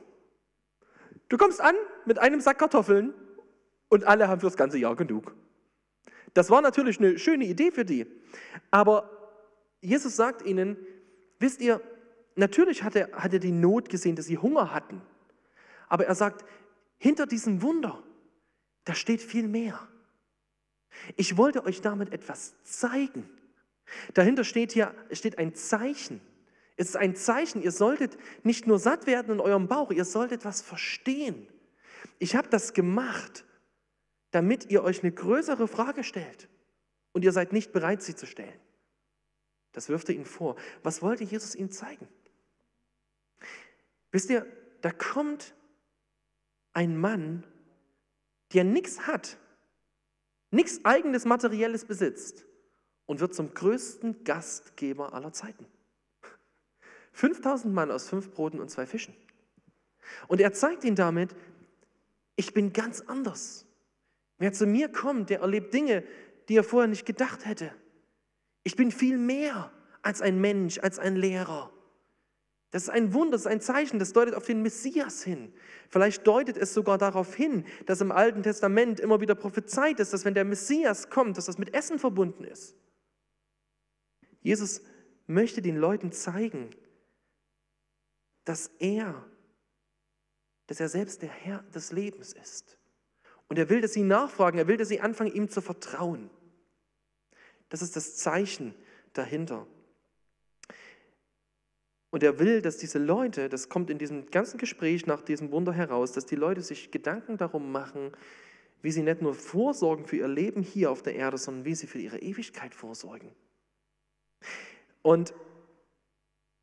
Du 1.27 1.35
kommst 1.35 1.59
an 1.59 1.73
mit 2.05 2.19
einem 2.19 2.41
Sack 2.41 2.59
Kartoffeln 2.59 3.11
und 3.89 4.03
alle 4.03 4.27
haben 4.27 4.39
fürs 4.39 4.55
ganze 4.55 4.77
Jahr 4.77 4.95
genug. 4.95 5.33
Das 6.35 6.51
war 6.51 6.61
natürlich 6.61 6.99
eine 6.99 7.17
schöne 7.17 7.45
Idee 7.45 7.71
für 7.71 7.85
die, 7.85 8.05
aber 8.69 9.09
Jesus 9.81 10.15
sagt 10.15 10.43
ihnen, 10.43 10.77
wisst 11.39 11.59
ihr, 11.59 11.81
natürlich 12.35 12.83
hat 12.83 12.95
er, 12.95 13.11
hat 13.13 13.33
er 13.33 13.39
die 13.39 13.51
Not 13.51 13.89
gesehen, 13.89 14.15
dass 14.15 14.27
sie 14.27 14.37
Hunger 14.37 14.71
hatten. 14.75 15.01
Aber 15.89 16.05
er 16.05 16.13
sagt, 16.13 16.45
hinter 16.99 17.25
diesem 17.25 17.63
Wunder, 17.63 18.03
da 18.85 18.93
steht 18.93 19.23
viel 19.23 19.47
mehr. 19.47 19.87
Ich 21.17 21.35
wollte 21.35 21.65
euch 21.65 21.81
damit 21.81 22.13
etwas 22.13 22.53
zeigen. 22.63 23.27
Dahinter 24.13 24.43
steht 24.43 24.71
hier 24.71 24.93
steht 25.11 25.39
ein 25.39 25.55
Zeichen. 25.55 26.21
Es 26.83 26.89
ist 26.89 26.95
ein 26.97 27.15
Zeichen, 27.15 27.61
ihr 27.61 27.71
solltet 27.71 28.17
nicht 28.43 28.67
nur 28.67 28.77
satt 28.77 29.07
werden 29.07 29.35
in 29.35 29.39
eurem 29.39 29.69
Bauch, 29.69 29.89
ihr 29.89 30.03
solltet 30.03 30.43
was 30.43 30.61
verstehen. 30.61 31.47
Ich 32.19 32.35
habe 32.35 32.49
das 32.49 32.73
gemacht, 32.73 33.45
damit 34.31 34.69
ihr 34.69 34.83
euch 34.83 35.01
eine 35.01 35.13
größere 35.13 35.69
Frage 35.69 36.03
stellt. 36.03 36.49
Und 37.13 37.23
ihr 37.23 37.31
seid 37.31 37.53
nicht 37.53 37.71
bereit, 37.71 38.01
sie 38.01 38.17
zu 38.17 38.25
stellen. 38.25 38.59
Das 39.71 39.87
wirft 39.87 40.09
er 40.09 40.15
ihnen 40.15 40.25
vor. 40.25 40.57
Was 40.83 41.01
wollte 41.01 41.23
Jesus 41.23 41.55
ihnen 41.55 41.71
zeigen? 41.71 42.05
Wisst 44.11 44.29
ihr, 44.29 44.45
da 44.81 44.91
kommt 44.91 45.55
ein 46.73 46.97
Mann, 46.97 47.47
der 48.51 48.65
nichts 48.65 49.07
hat, 49.07 49.37
nichts 50.51 50.83
eigenes 50.83 51.23
Materielles 51.23 51.85
besitzt 51.85 52.43
und 53.05 53.21
wird 53.21 53.33
zum 53.33 53.53
größten 53.53 54.25
Gastgeber 54.25 55.13
aller 55.13 55.31
Zeiten. 55.31 55.65
5000 57.13 57.73
Mann 57.73 57.91
aus 57.91 58.09
fünf 58.09 58.31
Broten 58.31 58.59
und 58.59 58.69
zwei 58.69 58.85
Fischen. 58.85 59.15
Und 60.27 60.41
er 60.41 60.53
zeigt 60.53 60.83
ihnen 60.83 60.95
damit, 60.95 61.35
ich 62.35 62.53
bin 62.53 62.73
ganz 62.73 63.01
anders. 63.01 63.65
Wer 64.39 64.53
zu 64.53 64.65
mir 64.65 64.89
kommt, 64.89 65.29
der 65.29 65.41
erlebt 65.41 65.73
Dinge, 65.73 66.03
die 66.49 66.57
er 66.57 66.63
vorher 66.63 66.87
nicht 66.87 67.05
gedacht 67.05 67.45
hätte. 67.45 67.71
Ich 68.63 68.75
bin 68.75 68.91
viel 68.91 69.17
mehr 69.17 69.71
als 70.01 70.21
ein 70.21 70.41
Mensch, 70.41 70.79
als 70.79 70.99
ein 70.99 71.15
Lehrer. 71.15 71.71
Das 72.71 72.83
ist 72.83 72.89
ein 72.89 73.13
Wunder, 73.13 73.33
das 73.33 73.41
ist 73.41 73.47
ein 73.47 73.61
Zeichen, 73.61 73.99
das 73.99 74.13
deutet 74.13 74.33
auf 74.33 74.45
den 74.45 74.63
Messias 74.63 75.23
hin. 75.23 75.53
Vielleicht 75.89 76.25
deutet 76.25 76.57
es 76.57 76.73
sogar 76.73 76.97
darauf 76.97 77.35
hin, 77.35 77.65
dass 77.85 78.01
im 78.01 78.11
Alten 78.11 78.41
Testament 78.41 78.99
immer 78.99 79.21
wieder 79.21 79.35
prophezeit 79.35 79.99
ist, 79.99 80.11
dass 80.11 80.25
wenn 80.25 80.33
der 80.33 80.43
Messias 80.43 81.11
kommt, 81.11 81.37
dass 81.37 81.45
das 81.45 81.59
mit 81.59 81.75
Essen 81.75 81.99
verbunden 81.99 82.43
ist. 82.45 82.75
Jesus 84.41 84.81
möchte 85.27 85.61
den 85.61 85.77
Leuten 85.77 86.11
zeigen, 86.11 86.71
dass 88.45 88.67
er, 88.79 89.25
dass 90.67 90.79
er 90.79 90.89
selbst 90.89 91.21
der 91.21 91.29
Herr 91.29 91.63
des 91.73 91.91
Lebens 91.91 92.33
ist. 92.33 92.77
Und 93.47 93.57
er 93.57 93.69
will, 93.69 93.81
dass 93.81 93.93
sie 93.93 94.03
nachfragen, 94.03 94.57
er 94.57 94.67
will, 94.67 94.77
dass 94.77 94.87
sie 94.87 95.01
anfangen, 95.01 95.33
ihm 95.33 95.49
zu 95.49 95.61
vertrauen. 95.61 96.29
Das 97.69 97.81
ist 97.81 97.95
das 97.95 98.15
Zeichen 98.15 98.73
dahinter. 99.13 99.67
Und 102.09 102.21
er 102.21 102.37
will, 102.37 102.61
dass 102.61 102.77
diese 102.77 102.99
Leute, 102.99 103.49
das 103.49 103.69
kommt 103.69 103.89
in 103.89 103.97
diesem 103.97 104.27
ganzen 104.27 104.59
Gespräch 104.59 105.07
nach 105.07 105.21
diesem 105.21 105.51
Wunder 105.51 105.73
heraus, 105.73 106.11
dass 106.11 106.27
die 106.27 106.35
Leute 106.35 106.61
sich 106.61 106.91
Gedanken 106.91 107.37
darum 107.37 107.71
machen, 107.71 108.11
wie 108.83 108.91
sie 108.91 109.01
nicht 109.01 109.21
nur 109.21 109.33
vorsorgen 109.33 110.05
für 110.05 110.17
ihr 110.17 110.27
Leben 110.27 110.61
hier 110.61 110.91
auf 110.91 111.01
der 111.01 111.15
Erde, 111.15 111.37
sondern 111.37 111.65
wie 111.65 111.73
sie 111.73 111.87
für 111.87 111.99
ihre 111.99 112.19
Ewigkeit 112.19 112.75
vorsorgen. 112.75 113.31
Und 115.01 115.33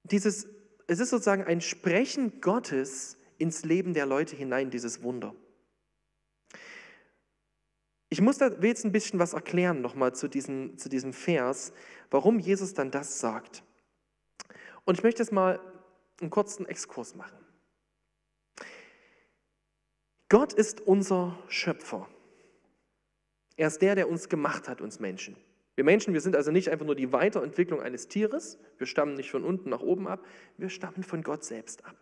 dieses, 0.05 0.47
es 0.91 0.99
ist 0.99 1.11
sozusagen 1.11 1.45
ein 1.45 1.61
Sprechen 1.61 2.41
Gottes 2.41 3.17
ins 3.39 3.65
Leben 3.65 3.95
der 3.95 4.07
Leute 4.07 4.35
hinein, 4.35 4.71
dieses 4.71 5.05
Wunder. 5.05 5.37
Ich 8.09 8.21
muss 8.21 8.39
da 8.39 8.49
jetzt 8.49 8.85
ein 8.85 8.91
bisschen 8.91 9.21
was 9.21 9.33
erklären 9.33 9.83
nochmal 9.83 10.17
zu, 10.17 10.27
diesem, 10.27 10.77
zu 10.79 10.89
diesem 10.89 11.13
Vers, 11.13 11.73
warum 12.11 12.41
Jesus 12.41 12.75
dann 12.75 12.91
das 12.91 13.21
sagt. 13.21 13.63
Und 14.85 14.99
ich 14.99 15.05
möchte 15.05 15.23
jetzt 15.23 15.31
mal 15.31 15.61
einen 16.21 16.31
kurzen 16.31 16.67
Exkurs 16.67 17.15
machen. 17.15 17.39
Gott 20.29 20.53
ist 20.53 20.81
unser 20.81 21.39
Schöpfer. 21.47 22.09
Er 23.57 23.69
ist 23.69 23.81
der, 23.81 23.95
der 23.95 24.09
uns 24.09 24.29
gemacht 24.29 24.69
hat, 24.69 24.81
uns 24.81 24.99
Menschen. 24.99 25.37
Wir 25.81 25.85
Menschen, 25.85 26.13
wir 26.13 26.21
sind 26.21 26.37
also 26.37 26.51
nicht 26.51 26.69
einfach 26.69 26.85
nur 26.85 26.95
die 26.95 27.11
Weiterentwicklung 27.11 27.81
eines 27.81 28.07
Tieres, 28.07 28.59
wir 28.77 28.87
stammen 28.87 29.15
nicht 29.15 29.31
von 29.31 29.45
unten 29.45 29.71
nach 29.71 29.81
oben 29.81 30.09
ab, 30.09 30.27
wir 30.59 30.69
stammen 30.69 31.03
von 31.03 31.23
Gott 31.23 31.43
selbst 31.43 31.87
ab. 31.87 31.97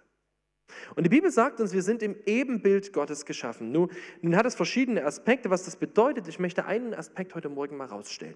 Und 0.96 1.04
die 1.04 1.08
Bibel 1.08 1.30
sagt 1.30 1.60
uns, 1.60 1.72
wir 1.72 1.82
sind 1.82 2.02
im 2.02 2.16
Ebenbild 2.26 2.92
Gottes 2.92 3.24
geschaffen. 3.24 3.70
Nun, 3.70 3.88
nun 4.20 4.34
hat 4.34 4.46
es 4.46 4.56
verschiedene 4.56 5.04
Aspekte, 5.04 5.50
was 5.50 5.64
das 5.64 5.76
bedeutet. 5.76 6.26
Ich 6.26 6.40
möchte 6.40 6.64
einen 6.64 6.92
Aspekt 6.92 7.36
heute 7.36 7.50
Morgen 7.50 7.76
mal 7.76 7.86
rausstellen. 7.86 8.34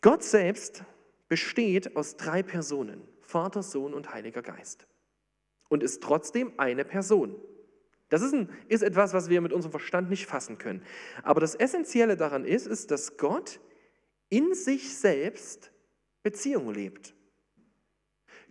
Gott 0.00 0.22
selbst 0.22 0.84
besteht 1.26 1.96
aus 1.96 2.16
drei 2.16 2.44
Personen, 2.44 3.02
Vater, 3.20 3.64
Sohn 3.64 3.94
und 3.94 4.14
Heiliger 4.14 4.42
Geist. 4.42 4.86
Und 5.68 5.82
ist 5.82 6.04
trotzdem 6.04 6.52
eine 6.56 6.84
Person. 6.84 7.34
Das 8.10 8.22
ist, 8.22 8.34
ein, 8.34 8.50
ist 8.68 8.82
etwas, 8.82 9.14
was 9.14 9.30
wir 9.30 9.40
mit 9.40 9.52
unserem 9.52 9.70
Verstand 9.70 10.10
nicht 10.10 10.26
fassen 10.26 10.58
können. 10.58 10.82
Aber 11.22 11.40
das 11.40 11.54
Essentielle 11.54 12.16
daran 12.16 12.44
ist, 12.44 12.66
ist, 12.66 12.90
dass 12.90 13.16
Gott 13.16 13.60
in 14.28 14.54
sich 14.54 14.96
selbst 14.96 15.72
Beziehung 16.22 16.74
lebt. 16.74 17.14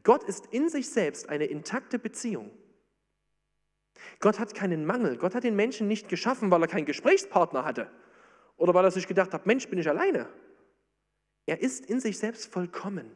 Gott 0.03 0.23
ist 0.23 0.47
in 0.47 0.69
sich 0.69 0.89
selbst 0.89 1.29
eine 1.29 1.45
intakte 1.45 1.99
Beziehung. 1.99 2.51
Gott 4.21 4.39
hat 4.39 4.55
keinen 4.55 4.85
Mangel. 4.85 5.17
Gott 5.17 5.35
hat 5.35 5.43
den 5.43 5.57
Menschen 5.57 5.87
nicht 5.87 6.09
geschaffen, 6.09 6.51
weil 6.51 6.61
er 6.61 6.67
keinen 6.67 6.85
Gesprächspartner 6.85 7.65
hatte 7.65 7.91
oder 8.59 8.73
weil 8.73 8.85
er 8.85 8.91
sich 8.91 9.07
gedacht 9.07 9.33
hat, 9.33 9.45
Mensch, 9.45 9.67
bin 9.67 9.79
ich 9.79 9.89
alleine. 9.89 10.27
Er 11.45 11.61
ist 11.61 11.85
in 11.85 11.99
sich 11.99 12.19
selbst 12.19 12.51
vollkommen. 12.51 13.11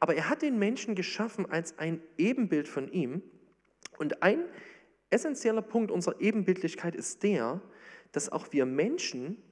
Aber 0.00 0.14
er 0.14 0.28
hat 0.28 0.42
den 0.42 0.58
Menschen 0.58 0.94
geschaffen 0.94 1.50
als 1.50 1.78
ein 1.78 2.02
Ebenbild 2.18 2.68
von 2.68 2.88
ihm. 2.88 3.22
Und 3.96 4.22
ein 4.22 4.44
essentieller 5.14 5.62
Punkt 5.62 5.90
unserer 5.90 6.20
Ebenbildlichkeit 6.20 6.94
ist 6.94 7.22
der, 7.22 7.60
dass 8.12 8.30
auch 8.30 8.52
wir 8.52 8.66
Menschen 8.66 9.42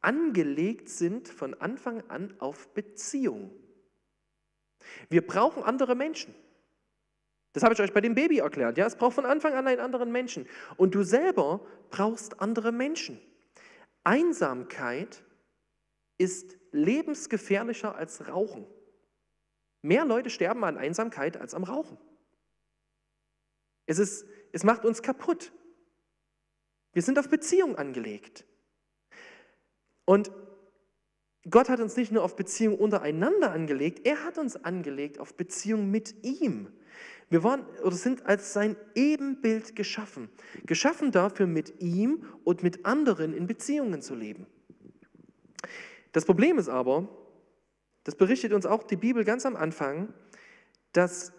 angelegt 0.00 0.88
sind 0.88 1.28
von 1.28 1.54
Anfang 1.54 2.02
an 2.08 2.34
auf 2.38 2.72
Beziehung. 2.74 3.50
Wir 5.08 5.26
brauchen 5.26 5.64
andere 5.64 5.94
Menschen. 5.96 6.34
Das 7.52 7.62
habe 7.62 7.74
ich 7.74 7.80
euch 7.80 7.92
bei 7.92 8.02
dem 8.02 8.14
Baby 8.14 8.38
erklärt. 8.38 8.76
Ja, 8.76 8.86
es 8.86 8.96
braucht 8.96 9.14
von 9.14 9.24
Anfang 9.24 9.54
an 9.54 9.66
einen 9.66 9.80
anderen 9.80 10.12
Menschen. 10.12 10.46
Und 10.76 10.94
du 10.94 11.02
selber 11.02 11.66
brauchst 11.90 12.40
andere 12.40 12.70
Menschen. 12.70 13.18
Einsamkeit 14.04 15.24
ist 16.18 16.58
lebensgefährlicher 16.70 17.96
als 17.96 18.28
Rauchen. 18.28 18.66
Mehr 19.82 20.04
Leute 20.04 20.30
sterben 20.30 20.64
an 20.64 20.76
Einsamkeit 20.76 21.36
als 21.36 21.54
am 21.54 21.64
Rauchen. 21.64 21.96
Es, 23.86 23.98
ist, 23.98 24.26
es 24.52 24.64
macht 24.64 24.84
uns 24.84 25.02
kaputt. 25.02 25.52
Wir 26.92 27.02
sind 27.02 27.18
auf 27.18 27.28
Beziehung 27.28 27.76
angelegt. 27.76 28.44
Und 30.04 30.30
Gott 31.48 31.68
hat 31.68 31.80
uns 31.80 31.96
nicht 31.96 32.10
nur 32.10 32.24
auf 32.24 32.36
Beziehung 32.36 32.78
untereinander 32.78 33.52
angelegt, 33.52 34.06
er 34.06 34.24
hat 34.24 34.38
uns 34.38 34.56
angelegt 34.56 35.20
auf 35.20 35.34
Beziehung 35.34 35.90
mit 35.90 36.24
ihm. 36.24 36.68
Wir 37.28 37.42
waren 37.42 37.66
oder 37.82 37.94
sind 37.94 38.26
als 38.26 38.52
sein 38.52 38.76
Ebenbild 38.94 39.76
geschaffen. 39.76 40.28
Geschaffen 40.64 41.10
dafür, 41.10 41.46
mit 41.46 41.80
ihm 41.80 42.24
und 42.44 42.62
mit 42.62 42.86
anderen 42.86 43.32
in 43.32 43.46
Beziehungen 43.46 44.00
zu 44.00 44.14
leben. 44.14 44.46
Das 46.12 46.24
Problem 46.24 46.58
ist 46.58 46.68
aber, 46.68 47.08
das 48.04 48.14
berichtet 48.14 48.52
uns 48.52 48.64
auch 48.64 48.84
die 48.84 48.96
Bibel 48.96 49.24
ganz 49.24 49.44
am 49.44 49.56
Anfang, 49.56 50.14
dass 50.92 51.32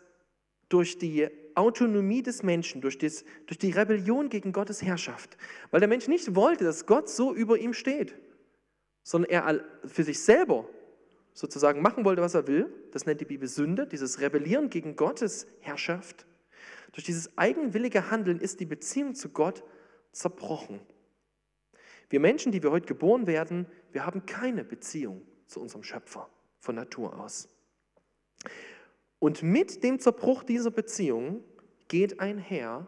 durch 0.69 0.97
die 0.97 1.29
Autonomie 1.57 2.21
des 2.21 2.43
Menschen, 2.43 2.81
durch, 2.81 2.97
das, 2.97 3.25
durch 3.45 3.57
die 3.57 3.71
Rebellion 3.71 4.29
gegen 4.29 4.51
Gottes 4.51 4.81
Herrschaft, 4.81 5.37
weil 5.71 5.79
der 5.79 5.89
Mensch 5.89 6.07
nicht 6.07 6.35
wollte, 6.35 6.63
dass 6.63 6.85
Gott 6.85 7.09
so 7.09 7.33
über 7.33 7.57
ihm 7.57 7.73
steht, 7.73 8.15
sondern 9.03 9.31
er 9.31 9.65
für 9.85 10.03
sich 10.03 10.21
selber 10.21 10.67
sozusagen 11.33 11.81
machen 11.81 12.05
wollte, 12.05 12.21
was 12.21 12.33
er 12.33 12.47
will, 12.47 12.73
das 12.91 13.05
nennt 13.05 13.21
die 13.21 13.25
Bibel 13.25 13.47
Sünde, 13.47 13.87
dieses 13.87 14.21
Rebellieren 14.21 14.69
gegen 14.69 14.95
Gottes 14.95 15.47
Herrschaft. 15.59 16.25
Durch 16.93 17.05
dieses 17.05 17.37
eigenwillige 17.37 18.09
Handeln 18.09 18.39
ist 18.39 18.59
die 18.59 18.65
Beziehung 18.65 19.13
zu 19.13 19.29
Gott 19.29 19.63
zerbrochen. 20.11 20.79
Wir 22.09 22.19
Menschen, 22.19 22.51
die 22.51 22.63
wir 22.63 22.71
heute 22.71 22.87
geboren 22.87 23.27
werden, 23.27 23.67
wir 23.91 24.05
haben 24.05 24.25
keine 24.25 24.63
Beziehung 24.63 25.21
zu 25.45 25.59
unserem 25.59 25.83
Schöpfer 25.83 26.29
von 26.59 26.75
Natur 26.75 27.19
aus. 27.19 27.49
Und 29.19 29.43
mit 29.43 29.83
dem 29.83 29.99
Zerbruch 29.99 30.43
dieser 30.43 30.71
Beziehung 30.71 31.43
geht 31.87 32.19
einher, 32.19 32.87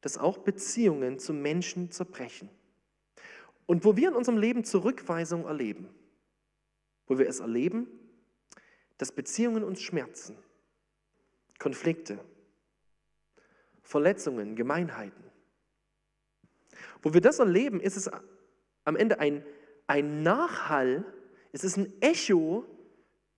dass 0.00 0.18
auch 0.18 0.38
Beziehungen 0.38 1.18
zu 1.18 1.32
Menschen 1.32 1.90
zerbrechen. 1.90 2.48
Und 3.66 3.84
wo 3.84 3.96
wir 3.96 4.08
in 4.08 4.14
unserem 4.14 4.38
Leben 4.38 4.64
Zurückweisung 4.64 5.44
erleben, 5.44 5.88
wo 7.06 7.18
wir 7.18 7.28
es 7.28 7.40
erleben, 7.40 7.88
dass 8.98 9.12
Beziehungen 9.12 9.64
uns 9.64 9.82
schmerzen, 9.82 10.36
Konflikte, 11.58 12.18
Verletzungen, 13.82 14.56
Gemeinheiten. 14.56 15.24
Wo 17.02 17.12
wir 17.12 17.20
das 17.20 17.38
erleben, 17.38 17.80
ist 17.80 17.96
es 17.96 18.10
am 18.84 18.96
Ende 18.96 19.20
ein, 19.20 19.44
ein 19.86 20.22
Nachhall, 20.22 21.04
es 21.52 21.64
ist 21.64 21.76
ein 21.76 21.92
Echo 22.00 22.64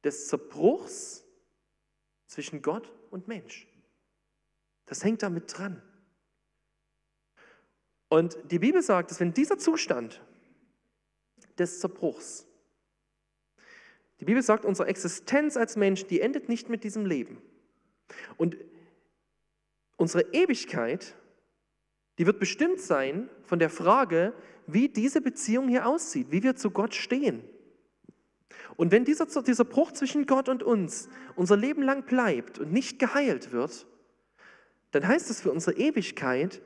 des 0.04 0.28
Zerbruchs 0.28 1.28
zwischen 2.29 2.63
Gott 2.63 2.93
und 3.11 3.27
Mensch. 3.27 3.67
Das 4.87 5.03
hängt 5.03 5.23
damit 5.23 5.59
dran. 5.59 5.83
Und 8.09 8.39
die 8.51 8.59
Bibel 8.59 8.81
sagt, 8.81 9.11
dass 9.11 9.21
wenn 9.21 9.35
dieser 9.35 9.59
Zustand 9.59 10.23
des 11.59 11.81
Zerbruchs, 11.81 12.47
die 14.21 14.25
Bibel 14.25 14.43
sagt, 14.43 14.65
unsere 14.65 14.89
Existenz 14.89 15.57
als 15.57 15.77
Mensch, 15.77 16.07
die 16.07 16.21
endet 16.21 16.49
nicht 16.49 16.69
mit 16.69 16.85
diesem 16.85 17.07
Leben. 17.07 17.43
Und 18.37 18.57
unsere 19.97 20.33
Ewigkeit, 20.33 21.15
die 22.19 22.27
wird 22.27 22.41
bestimmt 22.41 22.81
sein 22.81 23.29
von 23.45 23.59
der 23.59 23.71
Frage, 23.71 24.35
wie 24.67 24.89
diese 24.89 25.21
Beziehung 25.21 25.69
hier 25.69 25.87
aussieht, 25.87 26.31
wie 26.31 26.43
wir 26.43 26.57
zu 26.57 26.71
Gott 26.71 26.95
stehen. 26.95 27.45
Und 28.77 28.93
wenn 28.93 29.05
dieser, 29.05 29.27
dieser 29.43 29.65
Bruch 29.65 29.93
zwischen 29.93 30.27
Gott 30.27 30.49
und 30.49 30.63
uns 30.63 31.09
unser 31.37 31.57
Leben 31.57 31.83
lang 31.83 32.05
bleibt 32.05 32.59
und 32.59 32.73
nicht 32.73 32.99
geheilt 32.99 33.53
wird, 33.53 33.87
dann 34.91 35.07
heißt 35.07 35.31
das 35.31 35.41
für 35.41 35.51
unsere 35.51 35.77
Ewigkeit, 35.77 36.63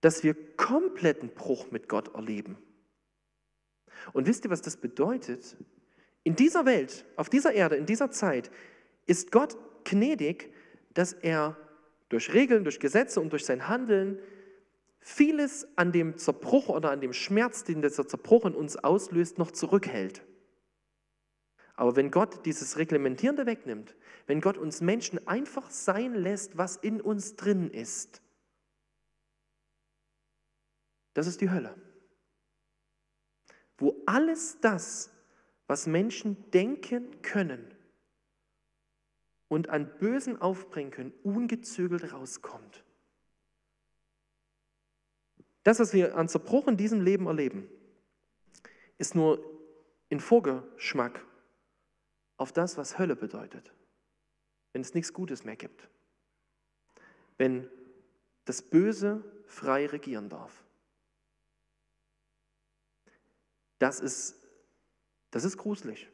dass 0.00 0.22
wir 0.22 0.34
kompletten 0.56 1.30
Bruch 1.30 1.70
mit 1.70 1.88
Gott 1.88 2.14
erleben. 2.14 2.58
Und 4.12 4.26
wisst 4.26 4.44
ihr, 4.44 4.50
was 4.50 4.62
das 4.62 4.76
bedeutet? 4.76 5.56
In 6.22 6.36
dieser 6.36 6.64
Welt, 6.66 7.04
auf 7.16 7.28
dieser 7.28 7.52
Erde, 7.52 7.76
in 7.76 7.86
dieser 7.86 8.10
Zeit 8.10 8.50
ist 9.06 9.32
Gott 9.32 9.56
gnädig, 9.84 10.52
dass 10.94 11.12
er 11.12 11.56
durch 12.08 12.32
Regeln, 12.34 12.64
durch 12.64 12.80
Gesetze 12.80 13.20
und 13.20 13.32
durch 13.32 13.44
sein 13.44 13.68
Handeln 13.68 14.18
vieles 15.00 15.68
an 15.76 15.92
dem 15.92 16.18
Zerbruch 16.18 16.68
oder 16.68 16.90
an 16.90 17.00
dem 17.00 17.12
Schmerz, 17.12 17.64
den 17.64 17.82
dieser 17.82 18.08
Zerbruch 18.08 18.44
in 18.44 18.54
uns 18.54 18.76
auslöst, 18.76 19.38
noch 19.38 19.50
zurückhält. 19.50 20.22
Aber 21.76 21.94
wenn 21.94 22.10
Gott 22.10 22.46
dieses 22.46 22.78
Reglementierende 22.78 23.44
wegnimmt, 23.44 23.94
wenn 24.26 24.40
Gott 24.40 24.56
uns 24.56 24.80
Menschen 24.80 25.26
einfach 25.28 25.70
sein 25.70 26.14
lässt, 26.14 26.56
was 26.56 26.76
in 26.76 27.00
uns 27.02 27.36
drin 27.36 27.70
ist, 27.70 28.22
das 31.12 31.26
ist 31.26 31.40
die 31.40 31.50
Hölle. 31.50 31.74
Wo 33.78 34.02
alles 34.06 34.58
das, 34.60 35.10
was 35.66 35.86
Menschen 35.86 36.50
denken 36.50 37.20
können 37.20 37.74
und 39.48 39.68
an 39.68 39.98
Bösen 39.98 40.40
aufbringen 40.40 40.90
können, 40.90 41.12
ungezügelt 41.22 42.12
rauskommt. 42.12 42.84
Das, 45.62 45.78
was 45.78 45.92
wir 45.92 46.16
an 46.16 46.28
Zerbruch 46.28 46.68
in 46.68 46.76
diesem 46.76 47.02
Leben 47.02 47.26
erleben, 47.26 47.68
ist 48.98 49.14
nur 49.14 49.44
ein 50.10 50.20
Vorgeschmack 50.20 51.20
auf 52.36 52.52
das, 52.52 52.76
was 52.76 52.98
Hölle 52.98 53.16
bedeutet. 53.16 53.72
wenn 54.72 54.82
es 54.82 54.92
nichts 54.92 55.14
Gutes 55.14 55.44
mehr 55.44 55.56
gibt. 55.56 55.88
Wenn 57.38 57.66
das 58.44 58.60
Böse 58.60 59.24
frei 59.46 59.86
regieren 59.86 60.28
darf. 60.28 60.64
Das 63.78 64.00
ist, 64.00 64.36
das 65.30 65.44
ist 65.44 65.56
gruselig. 65.56 66.10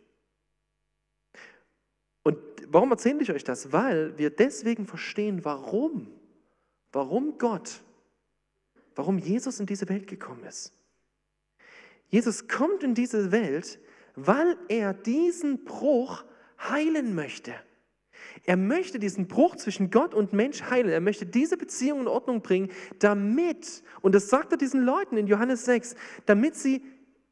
Und 2.22 2.38
warum 2.68 2.92
erzähle 2.92 3.20
ich 3.22 3.32
euch 3.32 3.42
das? 3.42 3.72
Weil 3.72 4.16
wir 4.16 4.30
deswegen 4.30 4.86
verstehen, 4.86 5.44
warum, 5.44 6.08
warum 6.92 7.38
Gott, 7.38 7.82
warum 8.94 9.18
Jesus 9.18 9.58
in 9.58 9.66
diese 9.66 9.88
Welt 9.88 10.06
gekommen 10.06 10.44
ist. 10.44 10.72
Jesus 12.08 12.46
kommt 12.46 12.82
in 12.82 12.94
diese 12.94 13.32
Welt, 13.32 13.80
weil 14.14 14.56
er 14.68 14.94
diesen 14.94 15.64
Bruch 15.64 16.24
heilen 16.58 17.14
möchte. 17.14 17.54
Er 18.44 18.56
möchte 18.56 18.98
diesen 18.98 19.28
Bruch 19.28 19.56
zwischen 19.56 19.90
Gott 19.90 20.14
und 20.14 20.32
Mensch 20.32 20.62
heilen. 20.62 20.90
Er 20.90 21.00
möchte 21.00 21.26
diese 21.26 21.56
Beziehung 21.56 22.00
in 22.00 22.08
Ordnung 22.08 22.42
bringen, 22.42 22.70
damit, 22.98 23.82
und 24.00 24.14
das 24.14 24.28
sagt 24.28 24.52
er 24.52 24.58
diesen 24.58 24.82
Leuten 24.82 25.16
in 25.16 25.26
Johannes 25.26 25.64
6, 25.64 25.94
damit 26.26 26.56
sie 26.56 26.82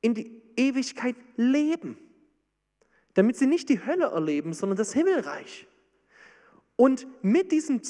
in 0.01 0.15
die 0.15 0.43
Ewigkeit 0.57 1.17
leben. 1.37 1.99
Damit 3.15 3.37
sie 3.37 3.47
nicht 3.47 3.69
die 3.69 3.85
Hölle 3.85 4.07
erleben, 4.07 4.53
sondern 4.53 4.77
das 4.77 4.93
Himmelreich. 4.93 5.67
Und 6.77 7.07
mit 7.23 7.51
diesem 7.53 7.83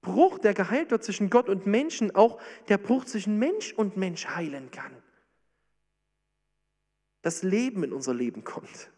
Bruch, 0.00 0.38
der 0.38 0.54
geheilt 0.54 0.92
wird 0.92 1.02
zwischen 1.02 1.30
Gott 1.30 1.48
und 1.48 1.66
Menschen, 1.66 2.14
auch 2.14 2.40
der 2.68 2.78
Bruch 2.78 3.04
zwischen 3.04 3.38
Mensch 3.38 3.72
und 3.72 3.96
Mensch 3.96 4.26
heilen 4.26 4.70
kann. 4.70 4.92
Das 7.26 7.42
Leben 7.42 7.82
in 7.82 7.92
unser 7.92 8.14
Leben 8.14 8.44
kommt. 8.44 8.92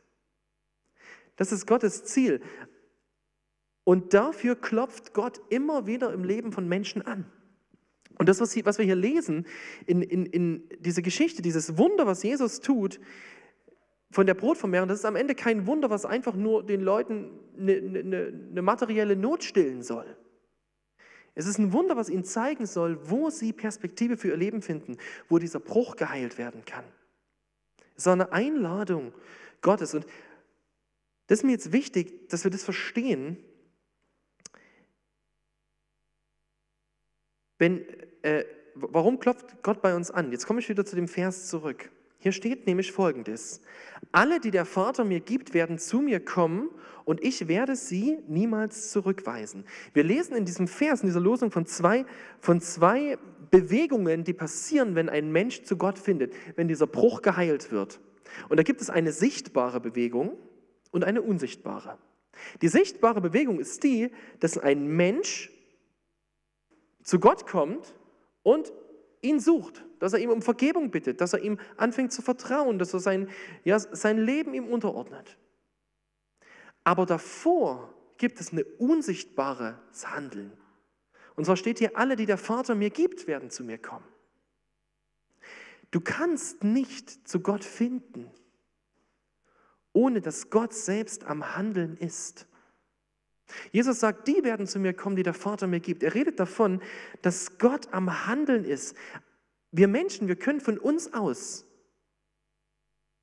Das 1.37 1.51
ist 1.51 1.67
Gottes 1.67 2.05
Ziel. 2.05 2.43
Und 3.85 4.13
dafür 4.13 4.55
klopft 4.55 5.15
Gott 5.15 5.41
immer 5.49 5.87
wieder 5.87 6.13
im 6.13 6.25
Leben 6.25 6.53
von 6.53 6.69
Menschen 6.69 7.01
an. 7.01 7.25
Und 8.19 8.29
das, 8.29 8.39
was, 8.39 8.55
wir 8.55 8.85
hier 8.85 8.97
lesen, 8.97 9.47
in, 9.87 10.03
in, 10.03 10.27
in 10.27 10.69
diese 10.79 11.01
Geschichte, 11.01 11.41
dieses 11.41 11.79
Wunder, 11.79 12.07
was 12.07 12.23
Jesus 12.23 12.61
tut, 12.61 13.01
von 14.11 14.27
der 14.27 14.35
Brotvermehrung, 14.35 14.89
das 14.91 14.99
ist 14.99 15.07
am 15.07 15.17
Ende 15.17 15.35
kein 15.35 15.67
Wunder, 15.67 15.89
was 15.89 16.05
einfach 16.05 16.35
nur 16.35 16.63
den 16.67 16.83
Leuten 16.83 17.31
eine, 17.59 17.77
eine, 17.77 18.49
eine 18.51 18.61
materielle 18.61 19.17
Not 19.17 19.43
stillen 19.43 19.83
soll. 19.83 20.19
Es 21.35 21.47
ist 21.47 21.57
ein 21.57 21.73
Wunder, 21.73 21.97
was 21.97 22.11
ihnen 22.11 22.25
zeigen 22.25 22.67
soll, 22.67 23.09
wo 23.09 23.31
sie 23.31 23.55
Perspektive 23.55 24.19
für 24.19 24.29
ihr 24.29 24.37
Leben 24.37 24.61
finden, 24.61 24.99
wo 25.31 25.39
dieser 25.39 25.61
Bruch 25.61 25.97
geheilt 25.97 26.37
werden 26.37 26.67
kann. 26.67 26.85
Ist 27.99 28.09
eine 28.09 28.33
Einladung 28.33 29.13
Gottes. 29.61 29.93
Und 29.93 30.07
das 31.27 31.41
ist 31.41 31.45
mir 31.45 31.53
jetzt 31.53 31.73
wichtig, 31.73 32.29
dass 32.31 32.45
wir 32.45 32.51
das 32.51 32.65
verstehen. 32.65 33.37
Wenn, 37.59 37.85
äh, 38.23 38.45
warum 38.75 39.19
klopft 39.19 39.63
Gott 39.63 39.83
bei 39.83 39.95
uns 39.95 40.13
an? 40.13 40.31
Jetzt 40.31 40.47
komme 40.47 40.61
ich 40.61 40.69
wieder 40.69 40.87
zu 40.87 40.95
dem 40.95 41.09
Vers 41.09 41.49
zurück. 41.49 41.91
Hier 42.21 42.33
steht 42.33 42.67
nämlich 42.67 42.93
folgendes. 42.93 43.61
Alle, 44.11 44.41
die 44.41 44.51
der 44.53 44.65
Vater 44.65 45.05
mir 45.05 45.21
gibt, 45.21 45.53
werden 45.53 45.79
zu 45.79 46.01
mir 46.01 46.25
kommen 46.25 46.71
und 47.05 47.23
ich 47.23 47.47
werde 47.47 47.77
sie 47.77 48.19
niemals 48.29 48.91
zurückweisen. 48.91 49.65
Wir 49.93 50.05
lesen 50.05 50.37
in 50.37 50.45
diesem 50.45 50.67
Vers, 50.67 51.03
in 51.03 51.09
dieser 51.09 51.21
Losung 51.21 51.51
von 51.51 51.67
zwei, 51.67 52.07
von 52.41 52.61
zwei 52.61 53.19
Bewegungen, 53.51 54.25
die 54.25 54.33
passieren, 54.33 54.95
wenn 54.95 55.09
ein 55.09 55.33
Mensch 55.33 55.63
zu 55.63 55.77
Gott 55.77 55.99
findet, 55.99 56.35
wenn 56.57 56.69
dieser 56.69 56.87
Bruch 56.87 57.23
geheilt 57.23 57.71
wird. 57.71 58.01
Und 58.49 58.59
da 58.59 58.63
gibt 58.63 58.81
es 58.81 58.91
eine 58.91 59.13
sichtbare 59.13 59.81
Bewegung 59.81 60.37
und 60.91 61.05
eine 61.05 61.23
unsichtbare. 61.23 61.99
Die 62.63 62.69
sichtbare 62.69 63.21
Bewegung 63.21 63.59
ist 63.59 63.83
die, 63.83 64.11
dass 64.41 64.59
ein 64.59 64.87
Mensch 64.87 65.51
zu 67.03 67.19
Gott 67.19 67.47
kommt 67.47 67.95
und 68.43 68.73
ihn 69.23 69.41
sucht, 69.41 69.85
dass 69.99 70.13
er 70.13 70.21
ihm 70.21 70.31
um 70.31 70.43
Vergebung 70.43 70.91
bittet, 70.91 71.21
dass 71.21 71.33
er 71.33 71.41
ihm 71.41 71.59
anfängt 71.77 72.13
zu 72.13 72.23
vertrauen, 72.23 72.79
dass 72.79 72.95
er 72.95 73.01
sein, 73.01 73.29
ja, 73.65 73.79
sein 73.79 74.19
Leben 74.19 74.55
ihm 74.55 74.69
unterordnet. 74.69 75.37
Aber 76.85 77.07
davor 77.07 77.93
gibt 78.17 78.41
es 78.41 78.53
ein 78.53 78.63
unsichtbares 78.79 79.77
Handeln. 80.05 80.53
Und 81.39 81.45
zwar 81.45 81.57
steht 81.57 81.79
hier, 81.79 81.97
alle, 81.97 82.17
die 82.17 82.27
der 82.27 82.37
Vater 82.37 82.75
mir 82.75 82.91
gibt, 82.91 83.29
werden 83.29 83.49
zu 83.49 83.63
mir 83.63 83.79
kommen. 83.79 84.05
Du 85.93 86.01
kannst 86.01 86.65
nicht 86.65 87.29
zu 87.29 87.39
Gott 87.39 87.63
finden, 87.63 88.29
ohne 89.93 90.21
dass 90.21 90.51
Gott 90.51 90.75
selbst 90.75 91.27
am 91.27 91.55
Handeln 91.55 91.97
ist. 91.97 92.49
Jesus 93.71 94.01
sagt, 94.01 94.27
die 94.27 94.43
werden 94.43 94.67
zu 94.67 94.81
mir 94.81 94.93
kommen, 94.95 95.15
die 95.15 95.23
der 95.23 95.33
Vater 95.33 95.69
mir 95.69 95.79
gibt. 95.79 96.03
Er 96.03 96.13
redet 96.13 96.41
davon, 96.41 96.83
dass 97.23 97.57
Gott 97.59 97.95
am 97.95 98.27
Handeln 98.27 98.65
ist. 98.65 98.97
Wir 99.71 99.87
Menschen, 99.87 100.27
wir 100.27 100.35
können 100.35 100.61
von 100.61 100.77
uns 100.77 101.15
aus 101.15 101.67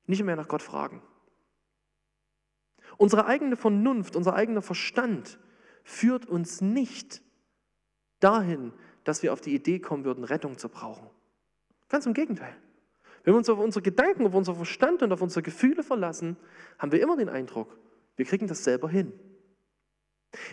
nicht 0.06 0.24
mehr 0.24 0.36
nach 0.36 0.48
Gott 0.48 0.62
fragen. 0.62 1.02
Unsere 2.96 3.26
eigene 3.26 3.56
Vernunft, 3.56 4.16
unser 4.16 4.32
eigener 4.32 4.62
Verstand 4.62 5.38
führt 5.84 6.24
uns 6.24 6.62
nicht 6.62 7.25
dahin, 8.20 8.72
dass 9.04 9.22
wir 9.22 9.32
auf 9.32 9.40
die 9.40 9.54
Idee 9.54 9.78
kommen 9.78 10.04
würden, 10.04 10.24
Rettung 10.24 10.58
zu 10.58 10.68
brauchen. 10.68 11.08
Ganz 11.88 12.06
im 12.06 12.14
Gegenteil. 12.14 12.54
Wenn 13.24 13.34
wir 13.34 13.38
uns 13.38 13.48
auf 13.48 13.58
unsere 13.58 13.82
Gedanken, 13.82 14.26
auf 14.26 14.34
unser 14.34 14.54
Verstand 14.54 15.02
und 15.02 15.12
auf 15.12 15.22
unsere 15.22 15.42
Gefühle 15.42 15.82
verlassen, 15.82 16.36
haben 16.78 16.92
wir 16.92 17.00
immer 17.00 17.16
den 17.16 17.28
Eindruck, 17.28 17.76
wir 18.16 18.24
kriegen 18.24 18.46
das 18.46 18.64
selber 18.64 18.88
hin. 18.88 19.12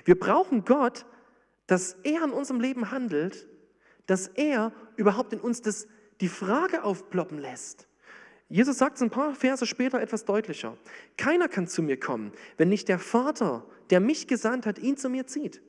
Wir 0.05 0.19
brauchen 0.19 0.65
Gott, 0.65 1.05
dass 1.67 1.93
er 2.03 2.23
in 2.23 2.31
unserem 2.31 2.59
Leben 2.59 2.91
handelt, 2.91 3.47
dass 4.05 4.27
er 4.27 4.71
überhaupt 4.95 5.33
in 5.33 5.39
uns 5.39 5.61
das, 5.61 5.87
die 6.21 6.27
Frage 6.27 6.83
aufploppen 6.83 7.37
lässt. 7.37 7.87
Jesus 8.49 8.77
sagt 8.77 8.97
es 8.97 9.01
ein 9.01 9.09
paar 9.09 9.33
Verse 9.33 9.65
später 9.65 10.01
etwas 10.01 10.25
deutlicher. 10.25 10.77
Keiner 11.17 11.47
kann 11.47 11.67
zu 11.67 11.81
mir 11.81 11.99
kommen, 11.99 12.33
wenn 12.57 12.69
nicht 12.69 12.87
der 12.87 12.99
Vater, 12.99 13.65
der 13.89 13.99
mich 13.99 14.27
gesandt 14.27 14.65
hat, 14.65 14.77
ihn 14.77 14.97
zu 14.97 15.09
mir 15.09 15.25
zieht. 15.25 15.61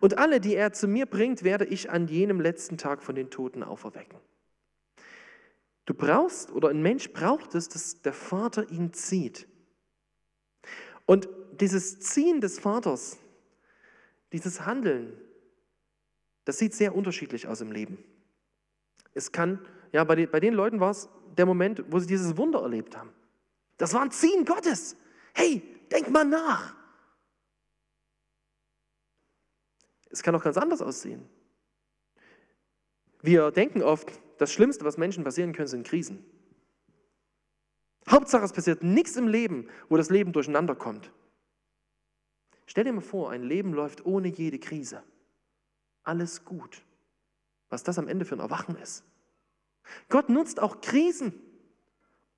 Und 0.00 0.18
alle, 0.18 0.40
die 0.40 0.54
er 0.54 0.72
zu 0.72 0.88
mir 0.88 1.06
bringt, 1.06 1.42
werde 1.42 1.64
ich 1.64 1.90
an 1.90 2.08
jenem 2.08 2.40
letzten 2.40 2.78
Tag 2.78 3.02
von 3.02 3.14
den 3.14 3.30
Toten 3.30 3.62
auferwecken. 3.62 4.18
Du 5.84 5.94
brauchst, 5.94 6.50
oder 6.50 6.68
ein 6.68 6.82
Mensch 6.82 7.12
braucht 7.12 7.54
es, 7.54 7.68
dass 7.68 8.02
der 8.02 8.12
Vater 8.12 8.70
ihn 8.70 8.92
zieht. 8.92 9.46
Und 11.06 11.28
dieses 11.60 12.00
Ziehen 12.00 12.40
des 12.40 12.58
Vaters, 12.58 13.18
dieses 14.32 14.66
Handeln, 14.66 15.16
das 16.44 16.58
sieht 16.58 16.74
sehr 16.74 16.94
unterschiedlich 16.94 17.46
aus 17.46 17.60
im 17.60 17.72
Leben. 17.72 17.98
Es 19.14 19.32
kann, 19.32 19.64
ja, 19.92 20.02
bei 20.04 20.16
den, 20.16 20.30
bei 20.30 20.40
den 20.40 20.54
Leuten 20.54 20.80
war 20.80 20.90
es 20.90 21.08
der 21.36 21.46
Moment, 21.46 21.84
wo 21.88 21.98
sie 21.98 22.06
dieses 22.06 22.36
Wunder 22.36 22.60
erlebt 22.60 22.96
haben. 22.96 23.10
Das 23.78 23.94
war 23.94 24.02
ein 24.02 24.10
Ziehen 24.10 24.44
Gottes. 24.44 24.96
Hey, 25.34 25.62
denk 25.92 26.10
mal 26.10 26.24
nach. 26.24 26.74
Es 30.16 30.22
kann 30.22 30.34
auch 30.34 30.42
ganz 30.42 30.56
anders 30.56 30.80
aussehen. 30.80 31.28
Wir 33.20 33.50
denken 33.50 33.82
oft, 33.82 34.10
das 34.38 34.50
Schlimmste, 34.50 34.86
was 34.86 34.96
Menschen 34.96 35.24
passieren 35.24 35.52
können, 35.52 35.68
sind 35.68 35.86
Krisen. 35.86 36.24
Hauptsache, 38.08 38.42
es 38.42 38.54
passiert 38.54 38.82
nichts 38.82 39.16
im 39.16 39.28
Leben, 39.28 39.68
wo 39.90 39.98
das 39.98 40.08
Leben 40.08 40.32
durcheinander 40.32 40.74
kommt. 40.74 41.12
Stell 42.64 42.84
dir 42.84 42.94
mal 42.94 43.02
vor, 43.02 43.30
ein 43.30 43.42
Leben 43.42 43.74
läuft 43.74 44.06
ohne 44.06 44.28
jede 44.28 44.58
Krise. 44.58 45.02
Alles 46.02 46.46
gut. 46.46 46.82
Was 47.68 47.82
das 47.82 47.98
am 47.98 48.08
Ende 48.08 48.24
für 48.24 48.36
ein 48.36 48.40
Erwachen 48.40 48.76
ist. 48.76 49.04
Gott 50.08 50.30
nutzt 50.30 50.60
auch 50.60 50.80
Krisen, 50.80 51.34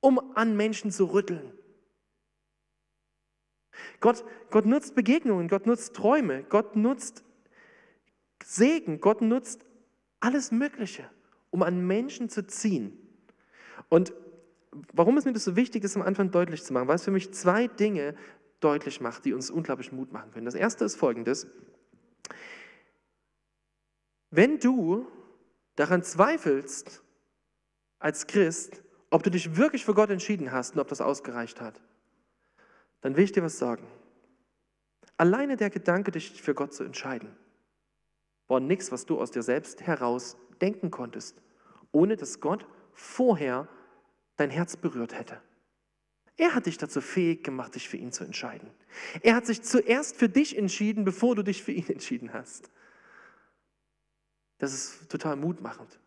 um 0.01 0.19
an 0.35 0.57
Menschen 0.57 0.91
zu 0.91 1.05
rütteln. 1.05 1.53
Gott, 4.01 4.25
Gott 4.51 4.67
nutzt 4.67 4.97
Begegnungen, 4.97 5.47
Gott 5.47 5.67
nutzt 5.67 5.95
Träume, 5.95 6.43
Gott 6.43 6.75
nutzt 6.75 7.23
Segen, 8.45 9.01
Gott 9.01 9.21
nutzt 9.21 9.67
alles 10.21 10.51
Mögliche, 10.51 11.09
um 11.51 11.63
an 11.63 11.87
Menschen 11.87 12.29
zu 12.29 12.47
ziehen. 12.47 12.97
Und 13.89 14.13
warum 14.93 15.17
ist 15.19 15.25
mir 15.25 15.33
das 15.33 15.45
so 15.45 15.57
wichtig, 15.57 15.83
das 15.83 15.97
am 15.97 16.03
Anfang 16.03 16.31
deutlich 16.31 16.65
zu 16.65 16.73
machen? 16.73 16.89
Weil 16.89 16.97
es 16.97 17.05
für 17.05 17.11
mich 17.11 17.33
zwei 17.33 17.67
Dinge 17.67 18.15
deutlich 18.61 19.01
macht, 19.01 19.25
die 19.25 19.33
uns 19.33 19.51
unglaublich 19.51 19.93
Mut 19.93 20.13
machen 20.13 20.31
können. 20.33 20.47
Das 20.47 20.55
erste 20.55 20.85
ist 20.85 20.97
folgendes. 20.97 21.47
Wenn 24.31 24.59
du 24.59 25.07
daran 25.77 26.03
zweifelst, 26.03 27.03
als 27.99 28.27
Christ, 28.27 28.83
ob 29.11 29.23
du 29.23 29.31
dich 29.31 29.57
wirklich 29.57 29.85
für 29.85 29.95
Gott 29.95 30.11
entschieden 30.11 30.53
hast 30.53 30.75
und 30.75 30.81
ob 30.81 30.89
das 30.89 31.01
ausgereicht 31.01 31.61
hat, 31.61 31.81
dann 33.01 33.17
will 33.17 33.25
ich 33.25 33.33
dir 33.33 33.43
was 33.43 33.59
sagen. 33.59 33.87
Alleine 35.17 35.57
der 35.57 35.71
Gedanke, 35.71 36.13
dich 36.13 36.41
für 36.43 36.55
Gott 36.55 36.75
zu 36.75 36.85
entscheiden, 36.85 37.35
war 38.49 38.61
nichts, 38.61 38.91
was 38.91 39.07
du 39.07 39.21
aus 39.21 39.31
dir 39.31 39.43
selbst 39.43 39.83
heraus 39.83 40.37
denken 40.61 40.91
konntest, 40.91 41.41
ohne 41.93 42.17
dass 42.17 42.41
Gott 42.41 42.67
vorher 42.93 43.69
dein 44.37 44.51
Herz 44.51 44.77
berührt 44.77 45.17
hätte. 45.17 45.41
Er 46.37 46.55
hat 46.55 46.67
dich 46.67 46.79
dazu 46.79 47.01
fähig 47.01 47.43
gemacht, 47.43 47.75
dich 47.75 47.89
für 47.89 47.97
ihn 47.97 48.13
zu 48.13 48.25
entscheiden. 48.25 48.71
Er 49.23 49.35
hat 49.35 49.47
sich 49.47 49.63
zuerst 49.63 50.17
für 50.17 50.29
dich 50.29 50.57
entschieden, 50.57 51.05
bevor 51.05 51.35
du 51.35 51.43
dich 51.43 51.63
für 51.63 51.73
ihn 51.73 51.87
entschieden 51.89 52.33
hast. 52.33 52.71
Das 54.59 54.73
ist 54.73 55.09
total 55.11 55.37
mutmachend. 55.37 56.01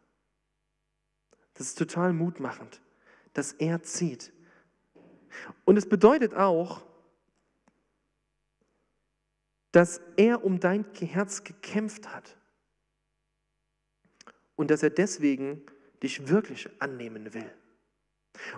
Das 1.53 1.67
ist 1.67 1.77
total 1.77 2.13
mutmachend, 2.13 2.81
dass 3.33 3.53
er 3.53 3.83
zieht. 3.83 4.31
Und 5.65 5.77
es 5.77 5.87
bedeutet 5.87 6.33
auch, 6.33 6.83
dass 9.71 10.01
er 10.17 10.43
um 10.43 10.59
dein 10.59 10.85
Herz 10.99 11.43
gekämpft 11.43 12.13
hat 12.13 12.37
und 14.55 14.69
dass 14.69 14.83
er 14.83 14.89
deswegen 14.89 15.61
dich 16.03 16.27
wirklich 16.27 16.69
annehmen 16.79 17.33
will. 17.33 17.49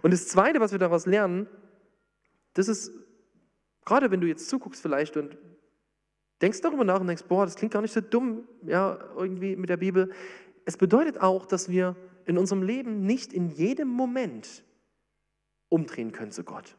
Und 0.01 0.11
das 0.11 0.27
Zweite, 0.27 0.59
was 0.59 0.71
wir 0.71 0.79
daraus 0.79 1.05
lernen, 1.05 1.47
das 2.53 2.67
ist, 2.67 2.91
gerade 3.85 4.11
wenn 4.11 4.21
du 4.21 4.27
jetzt 4.27 4.47
zuguckst 4.49 4.81
vielleicht 4.81 5.17
und 5.17 5.37
denkst 6.41 6.61
darüber 6.61 6.83
nach 6.83 6.99
und 6.99 7.07
denkst, 7.07 7.23
boah, 7.27 7.45
das 7.45 7.55
klingt 7.55 7.73
gar 7.73 7.81
nicht 7.81 7.93
so 7.93 8.01
dumm, 8.01 8.47
ja, 8.65 8.99
irgendwie 9.15 9.55
mit 9.55 9.69
der 9.69 9.77
Bibel. 9.77 10.11
Es 10.65 10.77
bedeutet 10.77 11.19
auch, 11.19 11.45
dass 11.45 11.69
wir 11.69 11.95
in 12.25 12.37
unserem 12.37 12.63
Leben 12.63 13.05
nicht 13.05 13.33
in 13.33 13.49
jedem 13.49 13.87
Moment 13.87 14.63
umdrehen 15.69 16.11
können 16.11 16.31
zu 16.31 16.43
Gott. 16.43 16.75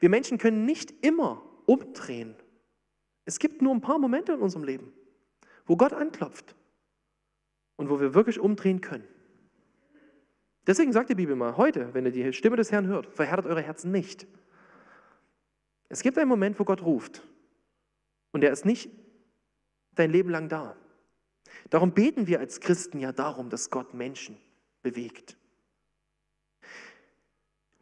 Wir 0.00 0.08
Menschen 0.08 0.38
können 0.38 0.64
nicht 0.64 1.04
immer 1.04 1.42
umdrehen. 1.66 2.34
Es 3.24 3.38
gibt 3.38 3.62
nur 3.62 3.74
ein 3.74 3.80
paar 3.80 3.98
Momente 3.98 4.32
in 4.32 4.40
unserem 4.40 4.64
Leben, 4.64 4.92
wo 5.66 5.76
Gott 5.76 5.92
anklopft 5.92 6.54
und 7.76 7.88
wo 7.88 8.00
wir 8.00 8.14
wirklich 8.14 8.38
umdrehen 8.38 8.80
können. 8.80 9.06
Deswegen 10.66 10.92
sagt 10.92 11.10
die 11.10 11.14
Bibel 11.14 11.36
mal, 11.36 11.56
heute, 11.56 11.92
wenn 11.92 12.06
ihr 12.06 12.12
die 12.12 12.32
Stimme 12.32 12.56
des 12.56 12.72
Herrn 12.72 12.86
hört, 12.86 13.06
verhärtet 13.06 13.46
eure 13.46 13.62
Herzen 13.62 13.90
nicht. 13.90 14.26
Es 15.88 16.02
gibt 16.02 16.18
einen 16.18 16.28
Moment, 16.28 16.58
wo 16.58 16.64
Gott 16.64 16.82
ruft 16.82 17.22
und 18.32 18.42
er 18.42 18.52
ist 18.52 18.64
nicht 18.64 18.90
dein 19.94 20.10
Leben 20.10 20.30
lang 20.30 20.48
da. 20.48 20.76
Darum 21.70 21.92
beten 21.92 22.26
wir 22.26 22.40
als 22.40 22.60
Christen 22.60 22.98
ja 22.98 23.12
darum, 23.12 23.50
dass 23.50 23.70
Gott 23.70 23.94
Menschen 23.94 24.36
bewegt. 24.82 25.36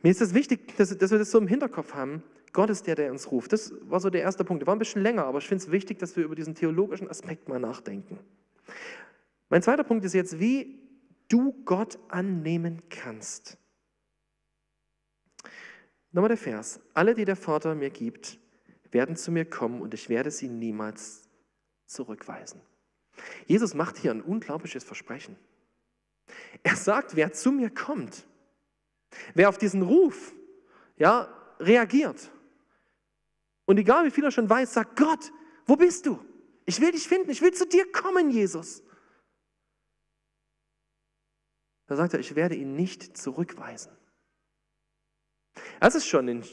Mir 0.02 0.10
ist 0.10 0.20
es 0.20 0.34
wichtig, 0.34 0.76
dass, 0.76 0.96
dass 0.96 1.10
wir 1.10 1.18
das 1.18 1.30
so 1.30 1.38
im 1.38 1.46
Hinterkopf 1.46 1.94
haben. 1.94 2.22
Gott 2.52 2.70
ist 2.70 2.86
der, 2.86 2.96
der 2.96 3.10
uns 3.10 3.30
ruft. 3.30 3.52
Das 3.52 3.72
war 3.82 4.00
so 4.00 4.10
der 4.10 4.22
erste 4.22 4.44
Punkt. 4.44 4.62
Der 4.62 4.66
war 4.66 4.74
ein 4.74 4.78
bisschen 4.78 5.02
länger, 5.02 5.24
aber 5.24 5.38
ich 5.38 5.46
finde 5.46 5.64
es 5.64 5.70
wichtig, 5.70 5.98
dass 5.98 6.16
wir 6.16 6.24
über 6.24 6.34
diesen 6.34 6.54
theologischen 6.54 7.08
Aspekt 7.08 7.48
mal 7.48 7.58
nachdenken. 7.58 8.18
Mein 9.48 9.62
zweiter 9.62 9.84
Punkt 9.84 10.04
ist 10.04 10.12
jetzt, 10.12 10.38
wie 10.38 10.78
du 11.28 11.52
Gott 11.64 11.98
annehmen 12.08 12.82
kannst. 12.90 13.56
Nochmal 16.10 16.28
der 16.28 16.36
Vers. 16.36 16.80
Alle, 16.92 17.14
die 17.14 17.24
der 17.24 17.36
Vater 17.36 17.74
mir 17.74 17.90
gibt, 17.90 18.38
werden 18.90 19.16
zu 19.16 19.30
mir 19.32 19.46
kommen 19.46 19.80
und 19.80 19.94
ich 19.94 20.10
werde 20.10 20.30
sie 20.30 20.48
niemals 20.48 21.28
zurückweisen. 21.86 22.60
Jesus 23.46 23.74
macht 23.74 23.96
hier 23.96 24.10
ein 24.10 24.20
unglaubliches 24.20 24.84
Versprechen. 24.84 25.36
Er 26.62 26.76
sagt, 26.76 27.16
wer 27.16 27.32
zu 27.32 27.50
mir 27.50 27.70
kommt, 27.70 28.26
wer 29.34 29.48
auf 29.48 29.58
diesen 29.58 29.82
Ruf 29.82 30.32
ja, 30.96 31.28
reagiert 31.58 32.30
und 33.64 33.78
egal 33.78 34.04
wie 34.04 34.10
viel 34.10 34.24
er 34.24 34.30
schon 34.30 34.50
weiß, 34.50 34.72
sagt, 34.72 34.96
Gott, 34.96 35.32
wo 35.66 35.76
bist 35.76 36.06
du? 36.06 36.18
Ich 36.64 36.80
will 36.80 36.92
dich 36.92 37.08
finden, 37.08 37.30
ich 37.30 37.42
will 37.42 37.52
zu 37.52 37.66
dir 37.66 37.90
kommen, 37.90 38.30
Jesus. 38.30 38.82
Da 41.86 41.96
sagt 41.96 42.14
er, 42.14 42.20
ich 42.20 42.34
werde 42.34 42.54
ihn 42.54 42.74
nicht 42.74 43.16
zurückweisen. 43.16 43.92
Das 45.80 45.94
ist 45.94 46.06
schon 46.06 46.28
ein, 46.28 46.44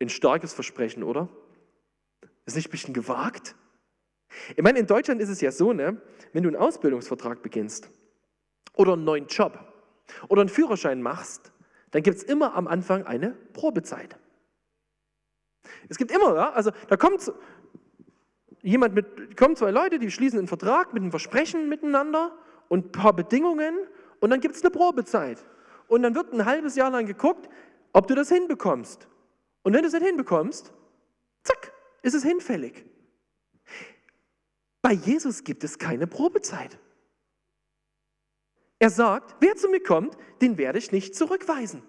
ein 0.00 0.08
starkes 0.08 0.54
Versprechen, 0.54 1.02
oder? 1.02 1.28
Ist 2.46 2.56
nicht 2.56 2.68
ein 2.68 2.70
bisschen 2.70 2.94
gewagt? 2.94 3.54
Ich 4.56 4.62
meine, 4.62 4.78
in 4.78 4.86
Deutschland 4.86 5.20
ist 5.20 5.28
es 5.28 5.40
ja 5.40 5.50
so, 5.50 5.72
ne, 5.72 6.00
wenn 6.32 6.42
du 6.42 6.48
einen 6.48 6.56
Ausbildungsvertrag 6.56 7.42
beginnst 7.42 7.90
oder 8.74 8.92
einen 8.92 9.04
neuen 9.04 9.26
Job 9.26 9.58
oder 10.28 10.42
einen 10.42 10.48
Führerschein 10.48 11.02
machst, 11.02 11.52
dann 11.90 12.02
gibt 12.02 12.18
es 12.18 12.22
immer 12.22 12.54
am 12.54 12.66
Anfang 12.66 13.04
eine 13.04 13.30
Probezeit. 13.52 14.18
Es 15.88 15.98
gibt 15.98 16.10
immer, 16.10 16.34
ja, 16.34 16.50
also 16.50 16.70
da 16.88 16.96
kommt 16.96 17.32
jemand 18.62 18.94
mit, 18.94 19.36
kommen 19.36 19.56
zwei 19.56 19.70
Leute, 19.70 19.98
die 19.98 20.10
schließen 20.10 20.38
einen 20.38 20.48
Vertrag 20.48 20.92
mit 20.92 21.02
einem 21.02 21.10
Versprechen 21.10 21.68
miteinander 21.68 22.36
und 22.68 22.86
ein 22.86 22.92
paar 22.92 23.12
Bedingungen 23.12 23.74
und 24.20 24.30
dann 24.30 24.40
gibt 24.40 24.56
es 24.56 24.62
eine 24.62 24.70
Probezeit. 24.70 25.44
Und 25.86 26.02
dann 26.02 26.14
wird 26.14 26.32
ein 26.32 26.44
halbes 26.44 26.76
Jahr 26.76 26.90
lang 26.90 27.06
geguckt, 27.06 27.48
ob 27.92 28.06
du 28.08 28.14
das 28.14 28.28
hinbekommst. 28.28 29.08
Und 29.62 29.72
wenn 29.72 29.82
du 29.82 29.88
es 29.88 29.94
nicht 29.94 30.04
hinbekommst, 30.04 30.72
zack, 31.42 31.72
ist 32.02 32.14
es 32.14 32.22
hinfällig. 32.22 32.84
Bei 34.82 34.92
Jesus 34.92 35.44
gibt 35.44 35.64
es 35.64 35.78
keine 35.78 36.06
Probezeit. 36.06 36.78
Er 38.78 38.90
sagt, 38.90 39.36
wer 39.40 39.56
zu 39.56 39.68
mir 39.68 39.82
kommt, 39.82 40.16
den 40.40 40.56
werde 40.56 40.78
ich 40.78 40.92
nicht 40.92 41.14
zurückweisen. 41.14 41.82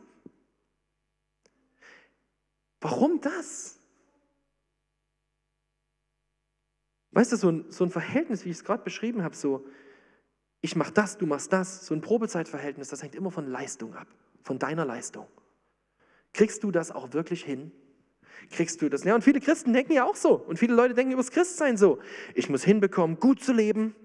Warum 2.81 3.21
das? 3.21 3.77
Weißt 7.11 7.31
du, 7.31 7.35
so 7.35 7.49
ein, 7.49 7.71
so 7.71 7.83
ein 7.83 7.91
Verhältnis, 7.91 8.45
wie 8.45 8.49
ich 8.49 8.57
es 8.57 8.63
gerade 8.63 8.83
beschrieben 8.83 9.23
habe, 9.23 9.35
so, 9.35 9.65
ich 10.61 10.75
mache 10.75 10.93
das, 10.93 11.17
du 11.17 11.25
machst 11.25 11.51
das, 11.53 11.85
so 11.85 11.93
ein 11.93 12.01
Probezeitverhältnis, 12.01 12.89
das 12.89 13.03
hängt 13.03 13.15
immer 13.15 13.31
von 13.31 13.47
Leistung 13.47 13.95
ab, 13.95 14.07
von 14.41 14.59
deiner 14.59 14.85
Leistung. 14.85 15.27
Kriegst 16.33 16.63
du 16.63 16.71
das 16.71 16.91
auch 16.91 17.13
wirklich 17.13 17.43
hin? 17.43 17.71
kriegst 18.49 18.81
du 18.81 18.89
das. 18.89 19.03
Ja, 19.03 19.15
und 19.15 19.23
viele 19.23 19.39
Christen 19.39 19.73
denken 19.73 19.93
ja 19.93 20.05
auch 20.05 20.15
so. 20.15 20.33
Und 20.33 20.57
viele 20.57 20.73
Leute 20.73 20.93
denken 20.93 21.13
über 21.13 21.21
das 21.21 21.31
Christsein 21.31 21.77
so. 21.77 21.99
Ich 22.35 22.49
muss 22.49 22.63
hinbekommen, 22.63 23.19
gut 23.19 23.41
zu 23.41 23.53
leben. 23.53 23.95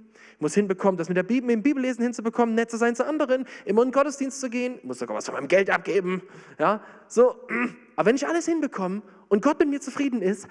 Muss 0.44 0.52
hinbekommen, 0.52 0.98
das 0.98 1.08
mit 1.08 1.16
der 1.16 1.22
Bibel, 1.22 1.46
mit 1.46 1.54
dem 1.54 1.62
Bibellesen 1.62 2.04
hinzubekommen, 2.04 2.54
nett 2.54 2.70
zu 2.70 2.76
sein 2.76 2.94
zu 2.94 3.06
anderen, 3.06 3.46
immer 3.64 3.80
in 3.80 3.88
den 3.88 3.94
Gottesdienst 3.94 4.42
zu 4.42 4.50
gehen. 4.50 4.78
Muss 4.82 4.98
sogar 4.98 5.16
was 5.16 5.24
von 5.24 5.34
meinem 5.34 5.48
Geld 5.48 5.70
abgeben. 5.70 6.20
Ja, 6.58 6.84
so. 7.08 7.48
Aber 7.96 8.08
wenn 8.08 8.16
ich 8.16 8.28
alles 8.28 8.44
hinbekomme 8.44 9.00
und 9.28 9.40
Gott 9.40 9.58
mit 9.58 9.70
mir 9.70 9.80
zufrieden 9.80 10.20
ist, 10.20 10.46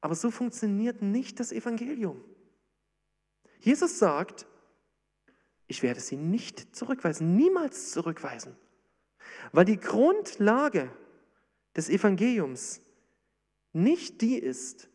aber 0.00 0.14
so 0.14 0.30
funktioniert 0.30 1.02
nicht 1.02 1.38
das 1.38 1.52
Evangelium. 1.52 2.24
Jesus 3.58 3.98
sagt, 3.98 4.46
ich 5.66 5.82
werde 5.82 6.00
sie 6.00 6.16
nicht 6.16 6.74
zurückweisen, 6.74 7.36
niemals 7.36 7.90
zurückweisen. 7.90 8.56
Weil 9.52 9.66
die 9.66 9.78
Grundlage 9.78 10.90
des 11.76 11.90
Evangeliums 11.90 12.80
nicht 13.74 14.22
die 14.22 14.38
ist, 14.38 14.88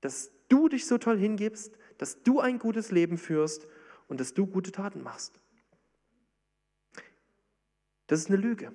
dass 0.00 0.32
du 0.48 0.68
dich 0.68 0.86
so 0.86 0.98
toll 0.98 1.18
hingibst, 1.18 1.78
dass 1.98 2.22
du 2.22 2.40
ein 2.40 2.58
gutes 2.58 2.90
Leben 2.90 3.18
führst 3.18 3.66
und 4.08 4.20
dass 4.20 4.34
du 4.34 4.46
gute 4.46 4.72
Taten 4.72 5.02
machst. 5.02 5.40
Das 8.06 8.20
ist 8.20 8.28
eine 8.28 8.36
Lüge. 8.36 8.72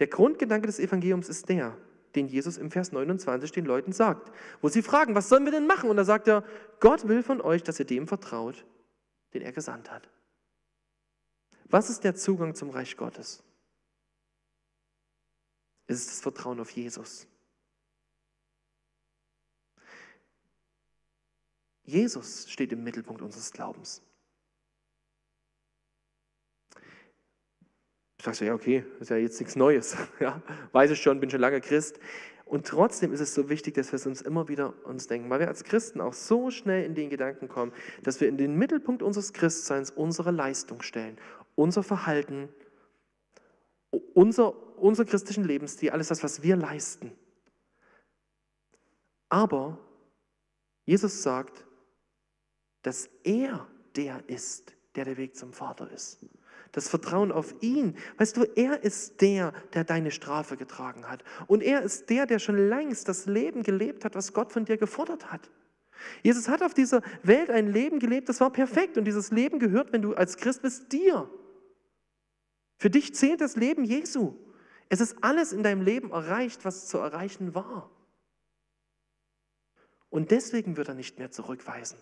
Der 0.00 0.08
Grundgedanke 0.08 0.66
des 0.66 0.78
Evangeliums 0.78 1.28
ist 1.28 1.48
der, 1.48 1.76
den 2.14 2.26
Jesus 2.26 2.56
im 2.56 2.70
Vers 2.70 2.92
29 2.92 3.52
den 3.52 3.64
Leuten 3.64 3.92
sagt, 3.92 4.32
wo 4.60 4.68
sie 4.68 4.82
fragen, 4.82 5.14
was 5.14 5.28
sollen 5.28 5.44
wir 5.44 5.52
denn 5.52 5.66
machen? 5.66 5.90
Und 5.90 5.96
da 5.96 6.04
sagt 6.04 6.26
er, 6.28 6.44
Gott 6.80 7.06
will 7.06 7.22
von 7.22 7.40
euch, 7.40 7.62
dass 7.62 7.78
ihr 7.78 7.86
dem 7.86 8.06
vertraut, 8.08 8.64
den 9.34 9.42
er 9.42 9.52
gesandt 9.52 9.90
hat. 9.90 10.08
Was 11.66 11.90
ist 11.90 12.04
der 12.04 12.14
Zugang 12.14 12.54
zum 12.54 12.70
Reich 12.70 12.96
Gottes? 12.96 13.42
Es 15.86 15.98
ist 15.98 16.10
das 16.10 16.20
Vertrauen 16.20 16.60
auf 16.60 16.70
Jesus. 16.70 17.26
Jesus 21.84 22.50
steht 22.50 22.72
im 22.72 22.82
Mittelpunkt 22.82 23.22
unseres 23.22 23.52
Glaubens. 23.52 24.02
Du 28.18 28.24
sagst 28.24 28.40
ja, 28.40 28.54
okay, 28.54 28.84
ist 29.00 29.10
ja 29.10 29.16
jetzt 29.16 29.38
nichts 29.38 29.54
Neues. 29.56 29.96
Ja, 30.20 30.42
weiß 30.72 30.90
ich 30.92 31.00
schon, 31.00 31.20
bin 31.20 31.30
schon 31.30 31.40
lange 31.40 31.60
Christ. 31.60 32.00
Und 32.46 32.66
trotzdem 32.66 33.12
ist 33.12 33.20
es 33.20 33.34
so 33.34 33.48
wichtig, 33.48 33.74
dass 33.74 33.92
wir 33.92 33.96
es 33.96 34.06
uns 34.06 34.22
immer 34.22 34.48
wieder 34.48 34.74
uns 34.86 35.06
denken, 35.06 35.28
weil 35.30 35.40
wir 35.40 35.48
als 35.48 35.64
Christen 35.64 36.00
auch 36.00 36.12
so 36.12 36.50
schnell 36.50 36.84
in 36.84 36.94
den 36.94 37.10
Gedanken 37.10 37.48
kommen, 37.48 37.72
dass 38.02 38.20
wir 38.20 38.28
in 38.28 38.36
den 38.36 38.56
Mittelpunkt 38.56 39.02
unseres 39.02 39.32
Christseins 39.32 39.90
unsere 39.90 40.30
Leistung 40.30 40.82
stellen, 40.82 41.18
unser 41.54 41.82
Verhalten, 41.82 42.48
unser 44.14 44.54
unser 44.76 45.04
christlichen 45.04 45.44
Lebensstil, 45.44 45.90
alles 45.90 46.08
das, 46.08 46.22
was 46.22 46.42
wir 46.42 46.56
leisten. 46.56 47.12
Aber 49.28 49.78
Jesus 50.84 51.22
sagt, 51.22 51.64
dass 52.84 53.08
er 53.24 53.66
der 53.96 54.22
ist, 54.28 54.76
der 54.94 55.04
der 55.04 55.16
Weg 55.16 55.36
zum 55.36 55.52
Vater 55.52 55.90
ist. 55.90 56.20
Das 56.72 56.88
Vertrauen 56.88 57.32
auf 57.32 57.54
ihn. 57.60 57.96
Weißt 58.18 58.36
du, 58.36 58.44
er 58.56 58.82
ist 58.82 59.20
der, 59.20 59.52
der 59.72 59.84
deine 59.84 60.10
Strafe 60.10 60.56
getragen 60.56 61.08
hat. 61.08 61.24
Und 61.46 61.62
er 61.62 61.82
ist 61.82 62.10
der, 62.10 62.26
der 62.26 62.38
schon 62.38 62.68
längst 62.68 63.08
das 63.08 63.26
Leben 63.26 63.62
gelebt 63.62 64.04
hat, 64.04 64.14
was 64.14 64.32
Gott 64.32 64.52
von 64.52 64.64
dir 64.64 64.76
gefordert 64.76 65.32
hat. 65.32 65.50
Jesus 66.22 66.48
hat 66.48 66.62
auf 66.62 66.74
dieser 66.74 67.00
Welt 67.22 67.48
ein 67.48 67.72
Leben 67.72 68.00
gelebt, 68.00 68.28
das 68.28 68.40
war 68.40 68.50
perfekt. 68.50 68.98
Und 68.98 69.04
dieses 69.04 69.30
Leben 69.30 69.58
gehört, 69.58 69.92
wenn 69.92 70.02
du 70.02 70.14
als 70.14 70.36
Christ 70.36 70.62
bist, 70.62 70.92
dir. 70.92 71.30
Für 72.76 72.90
dich 72.90 73.14
zählt 73.14 73.40
das 73.40 73.56
Leben 73.56 73.84
Jesu. 73.84 74.34
Es 74.88 75.00
ist 75.00 75.16
alles 75.22 75.52
in 75.52 75.62
deinem 75.62 75.80
Leben 75.80 76.10
erreicht, 76.10 76.64
was 76.64 76.88
zu 76.88 76.98
erreichen 76.98 77.54
war. 77.54 77.90
Und 80.10 80.32
deswegen 80.32 80.76
wird 80.76 80.88
er 80.88 80.94
nicht 80.94 81.18
mehr 81.18 81.30
zurückweisen. 81.30 81.98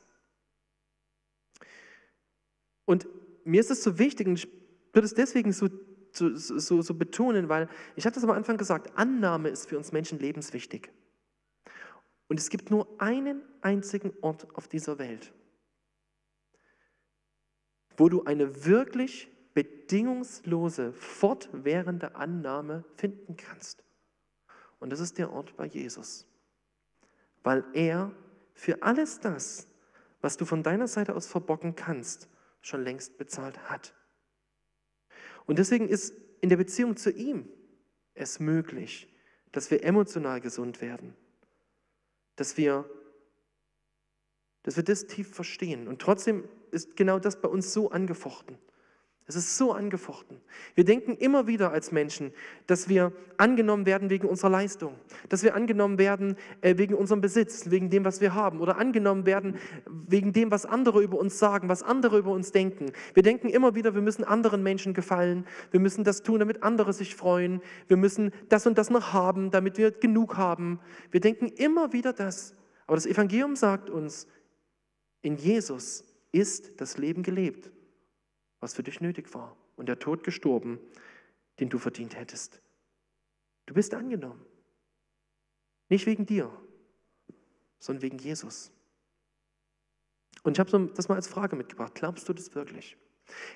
Und 2.93 3.09
mir 3.45 3.59
ist 3.59 3.71
es 3.71 3.83
so 3.83 3.99
wichtig, 3.99 4.27
und 4.27 4.35
ich 4.35 4.47
würde 4.93 5.07
es 5.07 5.15
deswegen 5.15 5.51
so, 5.51 5.71
so, 6.13 6.37
so, 6.37 6.83
so 6.83 6.93
betonen, 6.93 7.49
weil 7.49 7.71
ich 7.97 8.05
hatte 8.05 8.19
es 8.19 8.25
am 8.25 8.31
Anfang 8.33 8.59
gesagt, 8.59 8.99
Annahme 8.99 9.49
ist 9.49 9.71
für 9.71 9.79
uns 9.79 9.93
Menschen 9.93 10.19
lebenswichtig. 10.19 10.91
Und 12.29 12.39
es 12.39 12.51
gibt 12.51 12.71
nur 12.71 12.87
einen 12.99 13.41
einzigen 13.63 14.13
Ort 14.21 14.47
auf 14.55 14.69
dieser 14.69 14.99
Welt, 14.99 15.33
wo 17.97 18.11
du 18.11 18.25
eine 18.25 18.67
wirklich 18.67 19.31
bedingungslose, 19.55 20.93
fortwährende 20.93 22.15
Annahme 22.15 22.85
finden 22.97 23.39
kannst. 23.39 23.83
Und 24.81 24.93
das 24.93 25.01
ist 25.01 25.17
der 25.17 25.33
Ort 25.33 25.57
bei 25.57 25.65
Jesus. 25.65 26.27
Weil 27.43 27.65
er 27.73 28.13
für 28.53 28.83
alles 28.83 29.19
das, 29.19 29.67
was 30.21 30.37
du 30.37 30.45
von 30.45 30.63
deiner 30.63 30.89
Seite 30.89 31.17
aus 31.17 31.27
verbocken 31.27 31.75
kannst, 31.75 32.29
schon 32.63 32.83
längst 32.83 33.19
bezahlt 33.19 33.59
hat. 33.69 33.95
Und 35.47 35.59
deswegen 35.59 35.89
ist 35.89 36.15
in 36.41 36.49
der 36.49 36.57
Beziehung 36.57 36.97
zu 36.97 37.11
ihm 37.11 37.49
es 38.15 38.41
möglich, 38.41 39.09
dass 39.51 39.71
wir 39.71 39.85
emotional 39.85 40.41
gesund 40.41 40.81
werden, 40.81 41.15
dass 42.37 42.57
wir, 42.57 42.89
dass 44.63 44.77
wir 44.77 44.85
das 44.85 45.07
tief 45.07 45.35
verstehen. 45.35 45.89
Und 45.89 46.01
trotzdem 46.01 46.49
ist 46.71 46.97
genau 46.97 47.19
das 47.19 47.41
bei 47.41 47.49
uns 47.49 47.73
so 47.73 47.91
angefochten. 47.91 48.59
Es 49.37 49.45
ist 49.45 49.57
so 49.57 49.73
angefochten. 49.73 50.41
Wir 50.75 50.85
denken 50.85 51.15
immer 51.17 51.47
wieder 51.47 51.73
als 51.73 51.93
Menschen, 51.93 52.33
dass 52.67 52.89
wir 52.89 53.13
angenommen 53.37 53.87
werden 53.87 54.11
wegen 54.11 54.29
unserer 54.29 54.51
Leistung, 54.51 54.95
dass 55.29 55.43
wir 55.43 55.55
angenommen 55.55 55.99
werden 55.99 56.37
äh, 56.61 56.77
wegen 56.77 56.95
unserem 56.95 57.21
Besitz, 57.21 57.71
wegen 57.71 57.89
dem, 57.89 58.05
was 58.05 58.21
wir 58.21 58.35
haben, 58.35 58.61
oder 58.61 58.77
angenommen 58.77 59.25
werden 59.25 59.57
wegen 59.87 60.33
dem, 60.33 60.51
was 60.51 60.67
andere 60.67 61.03
über 61.03 61.19
uns 61.19 61.39
sagen, 61.39 61.69
was 61.69 61.83
andere 61.83 62.19
über 62.19 62.33
uns 62.33 62.53
denken. 62.53 62.93
Wir 63.15 63.23
denken 63.23 63.49
immer 63.49 63.75
wieder, 63.75 63.95
wir 63.95 64.03
müssen 64.03 64.25
anderen 64.25 64.63
Menschen 64.63 64.93
gefallen, 64.93 65.47
wir 65.71 65.81
müssen 65.81 66.05
das 66.05 66.23
tun, 66.23 66.41
damit 66.41 66.63
andere 66.63 66.93
sich 66.93 67.15
freuen, 67.15 67.63
wir 67.89 67.97
müssen 67.97 68.33
das 68.49 68.67
und 68.67 68.77
das 68.77 68.91
noch 68.91 69.13
haben, 69.13 69.51
damit 69.51 69.79
wir 69.79 69.91
genug 69.91 70.37
haben. 70.37 70.79
Wir 71.11 71.21
denken 71.21 71.47
immer 71.47 71.93
wieder 71.93 72.13
das. 72.13 72.55
Aber 72.87 72.97
das 72.97 73.07
Evangelium 73.07 73.57
sagt 73.57 73.89
uns, 73.89 74.27
in 75.23 75.37
Jesus 75.37 76.05
ist 76.33 76.81
das 76.81 76.99
Leben 76.99 77.23
gelebt 77.23 77.71
was 78.63 78.75
für 78.75 78.85
dich 78.85 79.01
nötig 79.01 79.35
war 79.35 79.57
und 79.75 79.87
der 79.87 79.99
Tod 79.99 80.23
gestorben, 80.23 80.79
den 81.59 81.69
du 81.69 81.79
verdient 81.79 82.17
hättest. 82.17 82.63
Du 83.67 83.75
bist 83.75 83.93
angenommen. 83.93 84.47
Nicht 85.89 86.07
wegen 86.07 86.27
dir, 86.27 86.49
sondern 87.81 88.03
wegen 88.03 88.19
Jesus. 88.19 88.71
Und 90.45 90.57
ich 90.57 90.61
habe 90.61 90.91
das 90.95 91.09
mal 91.09 91.17
als 91.17 91.27
Frage 91.27 91.57
mitgebracht. 91.57 91.97
Glaubst 91.97 92.29
du 92.29 92.33
das 92.33 92.55
wirklich? 92.55 92.97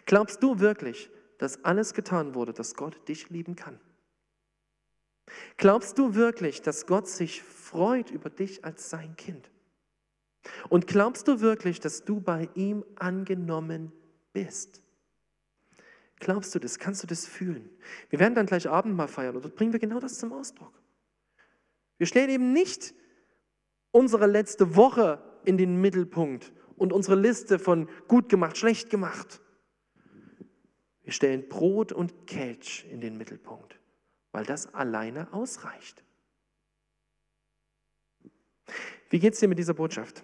Glaubst 0.06 0.42
du 0.42 0.58
wirklich, 0.58 1.08
dass 1.38 1.64
alles 1.64 1.94
getan 1.94 2.34
wurde, 2.34 2.52
dass 2.52 2.74
Gott 2.74 3.08
dich 3.08 3.30
lieben 3.30 3.54
kann? 3.54 3.78
Glaubst 5.56 5.98
du 5.98 6.16
wirklich, 6.16 6.62
dass 6.62 6.84
Gott 6.86 7.06
sich 7.06 7.44
freut 7.44 8.10
über 8.10 8.28
dich 8.28 8.64
als 8.64 8.90
sein 8.90 9.14
Kind? 9.16 9.50
Und 10.68 10.88
glaubst 10.88 11.28
du 11.28 11.40
wirklich, 11.40 11.78
dass 11.78 12.04
du 12.04 12.20
bei 12.20 12.48
ihm 12.54 12.84
angenommen 12.96 13.92
bist? 14.32 14.82
Glaubst 16.18 16.54
du 16.54 16.58
das? 16.58 16.78
Kannst 16.78 17.02
du 17.02 17.06
das 17.06 17.26
fühlen? 17.26 17.68
Wir 18.10 18.18
werden 18.18 18.34
dann 18.34 18.46
gleich 18.46 18.68
Abendmahl 18.68 19.08
feiern 19.08 19.36
und 19.36 19.44
dort 19.44 19.54
bringen 19.54 19.72
wir 19.72 19.80
genau 19.80 20.00
das 20.00 20.18
zum 20.18 20.32
Ausdruck. 20.32 20.72
Wir 21.98 22.06
stellen 22.06 22.30
eben 22.30 22.52
nicht 22.52 22.94
unsere 23.90 24.26
letzte 24.26 24.76
Woche 24.76 25.22
in 25.44 25.56
den 25.56 25.80
Mittelpunkt 25.80 26.52
und 26.76 26.92
unsere 26.92 27.16
Liste 27.16 27.58
von 27.58 27.88
gut 28.08 28.28
gemacht, 28.28 28.56
schlecht 28.56 28.90
gemacht. 28.90 29.40
Wir 31.02 31.12
stellen 31.12 31.48
Brot 31.48 31.92
und 31.92 32.26
Kelch 32.26 32.84
in 32.90 33.00
den 33.00 33.16
Mittelpunkt, 33.16 33.78
weil 34.32 34.44
das 34.44 34.74
alleine 34.74 35.32
ausreicht. 35.32 36.02
Wie 39.08 39.18
geht 39.18 39.34
es 39.34 39.40
dir 39.40 39.48
mit 39.48 39.58
dieser 39.58 39.74
Botschaft? 39.74 40.22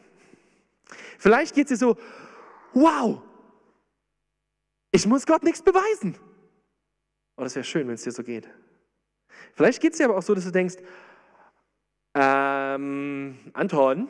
Vielleicht 1.18 1.54
geht 1.54 1.70
es 1.70 1.78
dir 1.78 1.86
so, 1.86 1.96
wow, 2.72 3.22
ich 4.92 5.06
muss 5.06 5.26
Gott 5.26 5.42
nichts 5.42 5.62
beweisen. 5.62 6.16
Oh, 7.36 7.42
das 7.42 7.56
wäre 7.56 7.64
schön, 7.64 7.88
wenn 7.88 7.94
es 7.94 8.04
dir 8.04 8.12
so 8.12 8.22
geht. 8.22 8.48
Vielleicht 9.54 9.80
geht 9.80 9.92
es 9.92 9.98
dir 9.98 10.04
aber 10.04 10.16
auch 10.16 10.22
so, 10.22 10.34
dass 10.34 10.44
du 10.44 10.52
denkst, 10.52 10.76
ähm, 12.14 13.38
Anton, 13.54 14.08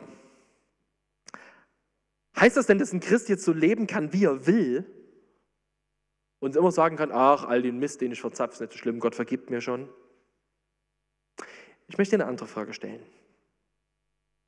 heißt 2.37 2.57
das 2.57 2.67
denn, 2.67 2.79
dass 2.79 2.91
ein 2.91 2.99
Christ 2.99 3.29
jetzt 3.29 3.45
so 3.45 3.53
leben 3.53 3.87
kann, 3.87 4.11
wie 4.11 4.25
er 4.25 4.45
will? 4.45 4.85
Und 6.39 6.57
immer 6.57 6.73
sagen 6.73 6.97
kann, 6.97 7.11
ach, 7.13 7.45
all 7.45 7.61
den 7.61 7.79
Mist, 7.79 8.01
den 8.01 8.11
ich 8.11 8.19
verzapfe, 8.19 8.55
ist 8.55 8.59
nicht 8.59 8.73
so 8.73 8.77
schlimm, 8.77 8.99
Gott 8.99 9.15
vergibt 9.15 9.49
mir 9.49 9.61
schon. 9.61 9.87
Ich 11.87 11.97
möchte 11.97 12.17
eine 12.17 12.25
andere 12.25 12.47
Frage 12.47 12.73
stellen. 12.73 13.01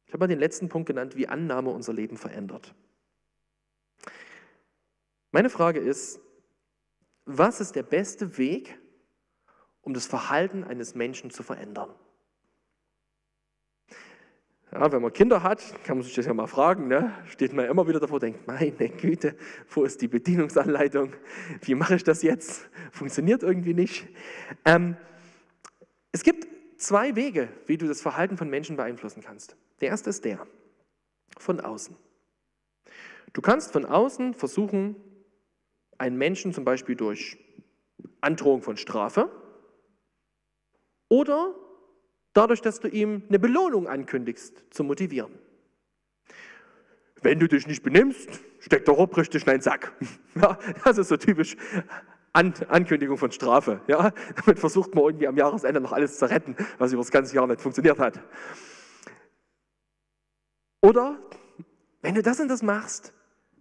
Ich 0.05 0.13
habe 0.13 0.19
mal 0.19 0.27
den 0.27 0.39
letzten 0.39 0.67
Punkt 0.67 0.87
genannt, 0.87 1.15
wie 1.15 1.27
Annahme 1.27 1.69
unser 1.69 1.93
Leben 1.93 2.17
verändert. 2.17 2.75
Meine 5.31 5.49
Frage 5.49 5.79
ist, 5.79 6.19
was 7.25 7.59
ist 7.59 7.75
der 7.75 7.83
beste 7.83 8.37
Weg, 8.37 8.77
um 9.81 9.93
das 9.93 10.05
Verhalten 10.05 10.63
eines 10.63 10.95
Menschen 10.95 11.31
zu 11.31 11.43
verändern? 11.43 11.93
Ja, 14.71 14.91
wenn 14.91 15.01
man 15.01 15.13
Kinder 15.13 15.41
hat, 15.41 15.61
kann 15.85 15.97
man 15.97 16.03
sich 16.03 16.15
das 16.15 16.25
ja 16.25 16.33
mal 16.33 16.47
fragen, 16.47 16.87
ne? 16.87 17.13
steht 17.27 17.53
man 17.53 17.65
immer 17.65 17.87
wieder 17.87 17.99
davor, 17.99 18.19
denkt, 18.19 18.45
meine 18.45 18.71
Güte, 18.71 19.35
wo 19.69 19.83
ist 19.83 20.01
die 20.01 20.07
Bedienungsanleitung? 20.07 21.13
Wie 21.61 21.75
mache 21.75 21.95
ich 21.95 22.03
das 22.03 22.23
jetzt? 22.23 22.69
Funktioniert 22.91 23.41
irgendwie 23.41 23.73
nicht. 23.73 24.07
Ähm, 24.65 24.97
es 26.11 26.23
gibt 26.23 26.47
zwei 26.77 27.15
Wege, 27.15 27.47
wie 27.67 27.77
du 27.77 27.87
das 27.87 28.01
Verhalten 28.01 28.37
von 28.37 28.49
Menschen 28.49 28.75
beeinflussen 28.75 29.23
kannst. 29.23 29.55
Der 29.79 29.89
erste 29.89 30.09
ist 30.09 30.25
der, 30.25 30.45
von 31.37 31.61
außen. 31.61 31.95
Du 33.33 33.41
kannst 33.41 33.71
von 33.71 33.85
außen 33.85 34.33
versuchen, 34.33 34.95
einen 35.97 36.17
Menschen 36.17 36.53
zum 36.53 36.65
Beispiel 36.65 36.95
durch 36.95 37.37
Androhung 38.21 38.61
von 38.61 38.77
Strafe 38.77 39.29
oder 41.09 41.55
dadurch, 42.33 42.61
dass 42.61 42.79
du 42.79 42.87
ihm 42.87 43.23
eine 43.29 43.39
Belohnung 43.39 43.87
ankündigst, 43.87 44.65
zu 44.71 44.83
motivieren. 44.83 45.33
Wenn 47.21 47.39
du 47.39 47.47
dich 47.47 47.65
nicht 47.65 47.81
benimmst, 47.81 48.29
steckt 48.59 48.87
der 48.87 48.95
Rob 48.95 49.15
richtig 49.17 49.43
in 49.43 49.47
deinen 49.47 49.61
Sack. 49.61 49.93
Ja, 50.35 50.59
das 50.83 50.97
ist 50.97 51.07
so 51.07 51.15
typisch 51.15 51.55
An 52.33 52.53
Ankündigung 52.67 53.17
von 53.17 53.31
Strafe. 53.31 53.79
Ja, 53.87 54.11
damit 54.35 54.59
versucht 54.59 54.93
man 54.93 55.05
irgendwie 55.05 55.27
am 55.27 55.37
Jahresende 55.37 55.79
noch 55.79 55.93
alles 55.93 56.17
zu 56.19 56.29
retten, 56.29 56.57
was 56.77 56.91
über 56.91 57.01
das 57.01 57.09
ganze 57.09 57.33
Jahr 57.33 57.47
nicht 57.47 57.61
funktioniert 57.61 57.97
hat. 57.99 58.19
Oder 60.81 61.17
wenn 62.01 62.15
du 62.15 62.21
das 62.21 62.41
und 62.41 62.49
das 62.49 62.61
machst, 62.61 63.13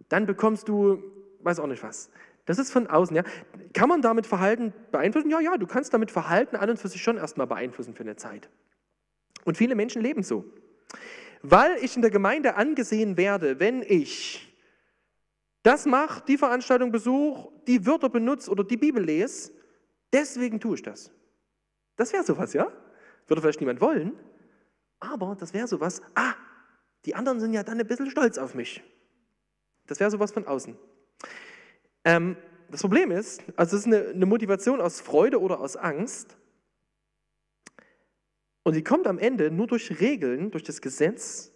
dann 0.09 0.25
bekommst 0.25 0.67
du 0.67 1.01
weiß 1.45 1.59
auch 1.59 1.67
nicht 1.67 1.83
was. 1.83 2.09
Das 2.45 2.59
ist 2.59 2.71
von 2.71 2.87
außen. 2.87 3.15
Ja. 3.15 3.23
Kann 3.73 3.89
man 3.89 4.01
damit 4.01 4.27
Verhalten 4.27 4.73
beeinflussen? 4.91 5.29
Ja, 5.29 5.39
ja, 5.39 5.57
du 5.57 5.67
kannst 5.67 5.93
damit 5.93 6.11
Verhalten 6.11 6.55
an 6.55 6.69
und 6.69 6.79
für 6.79 6.87
sich 6.87 7.01
schon 7.01 7.17
erstmal 7.17 7.47
beeinflussen 7.47 7.93
für 7.93 8.03
eine 8.03 8.15
Zeit. 8.15 8.49
Und 9.45 9.57
viele 9.57 9.75
Menschen 9.75 10.01
leben 10.01 10.23
so. 10.23 10.45
Weil 11.41 11.77
ich 11.83 11.95
in 11.95 12.01
der 12.01 12.11
Gemeinde 12.11 12.55
angesehen 12.55 13.17
werde, 13.17 13.59
wenn 13.59 13.83
ich 13.83 14.51
das 15.63 15.85
mache, 15.85 16.23
die 16.27 16.37
Veranstaltung 16.37 16.91
besuche, 16.91 17.51
die 17.67 17.85
Wörter 17.85 18.09
benutze 18.09 18.51
oder 18.51 18.63
die 18.63 18.77
Bibel 18.77 19.03
lese, 19.03 19.51
deswegen 20.13 20.59
tue 20.59 20.75
ich 20.75 20.83
das. 20.83 21.11
Das 21.95 22.13
wäre 22.13 22.23
sowas, 22.23 22.53
ja? 22.53 22.71
Würde 23.27 23.41
vielleicht 23.41 23.59
niemand 23.59 23.81
wollen, 23.81 24.13
aber 24.99 25.35
das 25.39 25.53
wäre 25.53 25.67
sowas, 25.67 26.01
ah, 26.13 26.33
die 27.05 27.15
anderen 27.15 27.39
sind 27.39 27.53
ja 27.53 27.63
dann 27.63 27.79
ein 27.79 27.87
bisschen 27.87 28.09
stolz 28.09 28.37
auf 28.37 28.53
mich. 28.53 28.83
Das 29.87 29.99
wäre 29.99 30.11
sowas 30.11 30.31
von 30.31 30.45
außen. 30.45 30.75
Ähm, 32.05 32.37
das 32.71 32.81
Problem 32.81 33.11
ist, 33.11 33.43
also 33.55 33.75
es 33.75 33.85
ist 33.85 33.87
eine, 33.87 34.09
eine 34.09 34.25
Motivation 34.25 34.79
aus 34.79 35.01
Freude 35.01 35.41
oder 35.41 35.59
aus 35.59 35.75
Angst. 35.75 36.37
Und 38.63 38.75
die 38.75 38.83
kommt 38.83 39.07
am 39.07 39.19
Ende 39.19 39.51
nur 39.51 39.67
durch 39.67 39.99
Regeln, 39.99 40.51
durch 40.51 40.63
das 40.63 40.81
Gesetz 40.81 41.51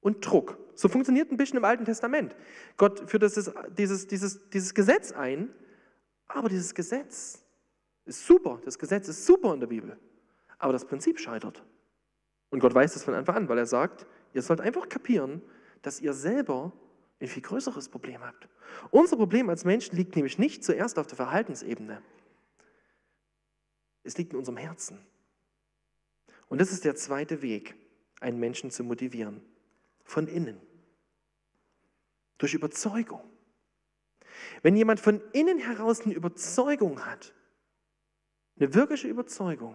und 0.00 0.24
Druck. 0.24 0.58
So 0.74 0.88
funktioniert 0.88 1.32
ein 1.32 1.36
bisschen 1.36 1.56
im 1.56 1.64
Alten 1.64 1.84
Testament. 1.84 2.36
Gott 2.76 3.08
führt 3.10 3.22
dieses, 3.22 3.50
dieses, 3.76 4.06
dieses, 4.06 4.50
dieses 4.50 4.74
Gesetz 4.74 5.12
ein, 5.12 5.50
aber 6.28 6.48
dieses 6.48 6.74
Gesetz 6.74 7.42
ist 8.04 8.26
super. 8.26 8.60
Das 8.64 8.78
Gesetz 8.78 9.08
ist 9.08 9.26
super 9.26 9.54
in 9.54 9.60
der 9.60 9.66
Bibel. 9.66 9.98
Aber 10.58 10.72
das 10.72 10.84
Prinzip 10.84 11.18
scheitert. 11.18 11.64
Und 12.50 12.60
Gott 12.60 12.74
weiß 12.74 12.94
das 12.94 13.04
von 13.04 13.14
Anfang 13.14 13.36
an, 13.36 13.48
weil 13.48 13.58
er 13.58 13.66
sagt, 13.66 14.06
ihr 14.32 14.42
sollt 14.42 14.60
einfach 14.60 14.88
kapieren, 14.88 15.42
dass 15.82 16.00
ihr 16.00 16.12
selber 16.12 16.72
ein 17.20 17.28
viel 17.28 17.42
größeres 17.42 17.88
Problem 17.88 18.22
habt. 18.22 18.48
Unser 18.90 19.16
Problem 19.16 19.48
als 19.48 19.64
Menschen 19.64 19.96
liegt 19.96 20.16
nämlich 20.16 20.38
nicht 20.38 20.64
zuerst 20.64 20.98
auf 20.98 21.06
der 21.06 21.16
Verhaltensebene, 21.16 22.02
Es 24.02 24.16
liegt 24.16 24.32
in 24.32 24.38
unserem 24.38 24.58
Herzen. 24.58 25.04
Und 26.48 26.60
das 26.60 26.70
ist 26.70 26.84
der 26.84 26.94
zweite 26.94 27.42
Weg, 27.42 27.74
einen 28.20 28.38
Menschen 28.38 28.70
zu 28.70 28.84
motivieren. 28.84 29.42
Von 30.04 30.28
innen. 30.28 30.60
Durch 32.38 32.54
Überzeugung. 32.54 33.22
Wenn 34.62 34.76
jemand 34.76 35.00
von 35.00 35.20
innen 35.32 35.58
heraus 35.58 36.02
eine 36.02 36.14
Überzeugung 36.14 37.04
hat, 37.04 37.34
eine 38.58 38.74
wirkliche 38.74 39.08
Überzeugung, 39.08 39.74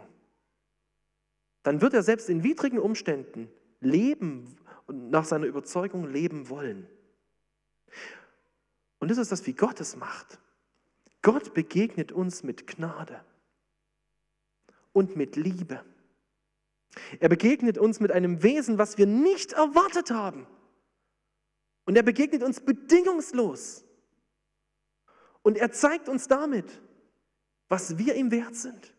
dann 1.63 1.81
wird 1.81 1.93
er 1.93 2.03
selbst 2.03 2.29
in 2.29 2.43
widrigen 2.43 2.79
Umständen 2.79 3.49
leben 3.81 4.55
und 4.87 5.09
nach 5.09 5.25
seiner 5.25 5.45
Überzeugung 5.45 6.07
leben 6.07 6.47
wollen. 6.49 6.87
Und 9.01 9.09
das 9.09 9.17
ist 9.17 9.31
das, 9.31 9.45
wie 9.47 9.53
Gott 9.53 9.81
es 9.81 9.95
macht. 9.95 10.39
Gott 11.23 11.55
begegnet 11.55 12.11
uns 12.11 12.43
mit 12.43 12.67
Gnade 12.67 13.25
und 14.93 15.15
mit 15.15 15.35
Liebe. 15.35 15.83
Er 17.19 17.27
begegnet 17.27 17.79
uns 17.79 17.99
mit 17.99 18.11
einem 18.11 18.43
Wesen, 18.43 18.77
was 18.77 18.99
wir 18.99 19.07
nicht 19.07 19.53
erwartet 19.53 20.11
haben. 20.11 20.45
Und 21.85 21.95
er 21.95 22.03
begegnet 22.03 22.43
uns 22.43 22.59
bedingungslos. 22.59 23.83
Und 25.41 25.57
er 25.57 25.71
zeigt 25.71 26.07
uns 26.07 26.27
damit, 26.27 26.79
was 27.69 27.97
wir 27.97 28.15
ihm 28.15 28.29
wert 28.29 28.55
sind. 28.55 28.93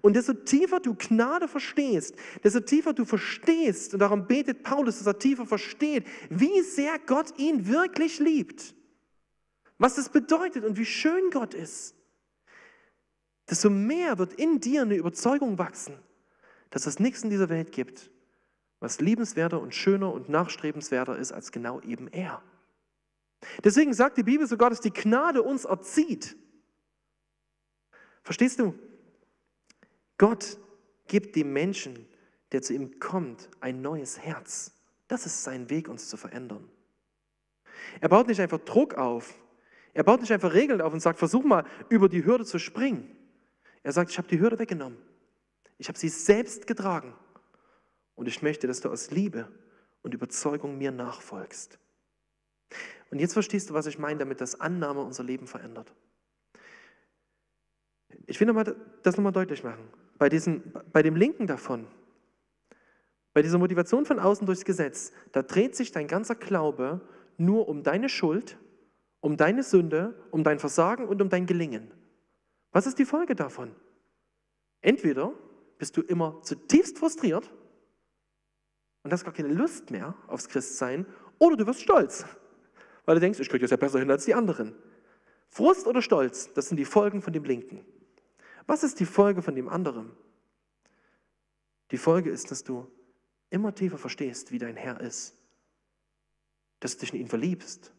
Und 0.00 0.16
desto 0.16 0.32
tiefer 0.32 0.80
du 0.80 0.94
Gnade 0.94 1.48
verstehst, 1.48 2.14
desto 2.44 2.60
tiefer 2.60 2.94
du 2.94 3.04
verstehst, 3.04 3.92
und 3.92 4.00
darum 4.00 4.26
betet 4.26 4.62
Paulus, 4.62 4.98
dass 4.98 5.06
er 5.06 5.18
tiefer 5.18 5.44
versteht, 5.44 6.06
wie 6.30 6.62
sehr 6.62 6.98
Gott 7.00 7.38
ihn 7.38 7.66
wirklich 7.66 8.20
liebt, 8.20 8.74
was 9.78 9.94
das 9.94 10.08
bedeutet 10.08 10.64
und 10.64 10.76
wie 10.76 10.84
schön 10.84 11.30
Gott 11.30 11.54
ist, 11.54 11.94
desto 13.48 13.70
mehr 13.70 14.18
wird 14.18 14.34
in 14.34 14.60
dir 14.60 14.82
eine 14.82 14.96
Überzeugung 14.96 15.58
wachsen, 15.58 15.98
dass 16.70 16.86
es 16.86 16.98
nichts 16.98 17.22
in 17.22 17.30
dieser 17.30 17.48
Welt 17.48 17.72
gibt, 17.72 18.10
was 18.80 19.00
liebenswerter 19.00 19.60
und 19.60 19.74
schöner 19.74 20.12
und 20.12 20.28
nachstrebenswerter 20.28 21.16
ist 21.16 21.32
als 21.32 21.52
genau 21.52 21.80
eben 21.80 22.08
er. 22.08 22.42
Deswegen 23.64 23.94
sagt 23.94 24.18
die 24.18 24.22
Bibel 24.22 24.46
sogar, 24.46 24.70
dass 24.70 24.80
die 24.80 24.92
Gnade 24.92 25.42
uns 25.42 25.64
erzieht. 25.64 26.36
Verstehst 28.22 28.58
du? 28.58 28.74
Gott 30.18 30.58
gibt 31.06 31.36
dem 31.36 31.52
Menschen, 31.52 32.06
der 32.52 32.62
zu 32.62 32.74
ihm 32.74 32.98
kommt, 32.98 33.48
ein 33.60 33.80
neues 33.80 34.18
Herz. 34.18 34.72
Das 35.06 35.24
ist 35.24 35.44
sein 35.44 35.70
Weg, 35.70 35.88
uns 35.88 36.08
zu 36.08 36.16
verändern. 36.16 36.68
Er 38.00 38.08
baut 38.08 38.26
nicht 38.26 38.40
einfach 38.40 38.58
Druck 38.58 38.94
auf. 38.94 39.34
Er 39.98 40.04
baut 40.04 40.20
nicht 40.20 40.32
einfach 40.32 40.54
Regeln 40.54 40.80
auf 40.80 40.92
und 40.92 41.00
sagt, 41.00 41.18
versuch 41.18 41.42
mal 41.42 41.64
über 41.88 42.08
die 42.08 42.24
Hürde 42.24 42.44
zu 42.44 42.60
springen. 42.60 43.10
Er 43.82 43.90
sagt, 43.90 44.12
ich 44.12 44.18
habe 44.18 44.28
die 44.28 44.38
Hürde 44.38 44.56
weggenommen. 44.60 44.96
Ich 45.76 45.88
habe 45.88 45.98
sie 45.98 46.08
selbst 46.08 46.68
getragen. 46.68 47.14
Und 48.14 48.28
ich 48.28 48.40
möchte, 48.40 48.68
dass 48.68 48.80
du 48.80 48.90
aus 48.90 49.10
Liebe 49.10 49.48
und 50.02 50.14
Überzeugung 50.14 50.78
mir 50.78 50.92
nachfolgst. 50.92 51.80
Und 53.10 53.18
jetzt 53.18 53.32
verstehst 53.32 53.70
du, 53.70 53.74
was 53.74 53.86
ich 53.86 53.98
meine, 53.98 54.20
damit 54.20 54.40
das 54.40 54.60
Annahme 54.60 55.00
unser 55.00 55.24
Leben 55.24 55.48
verändert. 55.48 55.92
Ich 58.26 58.38
will 58.38 58.54
das 59.02 59.16
nochmal 59.16 59.32
deutlich 59.32 59.64
machen 59.64 59.82
bei, 60.16 60.28
diesem, 60.28 60.62
bei 60.92 61.02
dem 61.02 61.16
Linken 61.16 61.48
davon, 61.48 61.88
bei 63.34 63.42
dieser 63.42 63.58
Motivation 63.58 64.06
von 64.06 64.20
außen 64.20 64.46
durchs 64.46 64.64
Gesetz, 64.64 65.10
da 65.32 65.42
dreht 65.42 65.74
sich 65.74 65.90
dein 65.90 66.06
ganzer 66.06 66.36
Glaube 66.36 67.00
nur 67.36 67.66
um 67.66 67.82
deine 67.82 68.08
Schuld, 68.08 68.58
um 69.20 69.36
deine 69.36 69.62
Sünde, 69.62 70.14
um 70.30 70.44
dein 70.44 70.58
Versagen 70.58 71.06
und 71.08 71.20
um 71.20 71.28
dein 71.28 71.46
Gelingen. 71.46 71.92
Was 72.72 72.86
ist 72.86 72.98
die 72.98 73.04
Folge 73.04 73.34
davon? 73.34 73.74
Entweder 74.80 75.32
bist 75.78 75.96
du 75.96 76.02
immer 76.02 76.40
zutiefst 76.42 76.98
frustriert 76.98 77.50
und 79.02 79.12
hast 79.12 79.24
gar 79.24 79.34
keine 79.34 79.52
Lust 79.52 79.90
mehr 79.90 80.14
aufs 80.26 80.48
Christsein, 80.48 81.06
oder 81.38 81.56
du 81.56 81.66
wirst 81.66 81.82
stolz, 81.82 82.24
weil 83.04 83.14
du 83.14 83.20
denkst, 83.20 83.38
ich 83.38 83.48
kriege 83.48 83.62
das 83.62 83.70
ja 83.70 83.76
besser 83.76 84.00
hin 84.00 84.10
als 84.10 84.24
die 84.24 84.34
anderen. 84.34 84.74
Frust 85.48 85.86
oder 85.86 86.02
Stolz, 86.02 86.52
das 86.52 86.68
sind 86.68 86.76
die 86.76 86.84
Folgen 86.84 87.22
von 87.22 87.32
dem 87.32 87.44
Linken. 87.44 87.84
Was 88.66 88.82
ist 88.82 89.00
die 89.00 89.06
Folge 89.06 89.40
von 89.40 89.54
dem 89.54 89.68
anderen? 89.68 90.10
Die 91.90 91.96
Folge 91.96 92.30
ist, 92.30 92.50
dass 92.50 92.64
du 92.64 92.86
immer 93.50 93.74
tiefer 93.74 93.98
verstehst, 93.98 94.52
wie 94.52 94.58
dein 94.58 94.76
Herr 94.76 95.00
ist, 95.00 95.34
dass 96.80 96.96
du 96.96 97.00
dich 97.00 97.14
in 97.14 97.20
ihn 97.20 97.28
verliebst 97.28 97.92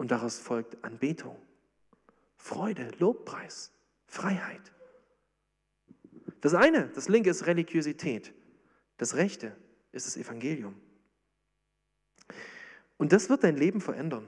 und 0.00 0.10
daraus 0.12 0.38
folgt 0.38 0.82
Anbetung, 0.82 1.36
Freude, 2.38 2.88
Lobpreis, 2.98 3.70
Freiheit. 4.06 4.72
Das 6.40 6.54
eine, 6.54 6.88
das 6.94 7.10
linke 7.10 7.28
ist 7.28 7.46
Religiosität, 7.46 8.32
das 8.96 9.16
rechte 9.16 9.54
ist 9.92 10.06
das 10.06 10.16
Evangelium. 10.16 10.74
Und 12.96 13.12
das 13.12 13.28
wird 13.28 13.44
dein 13.44 13.58
Leben 13.58 13.82
verändern. 13.82 14.26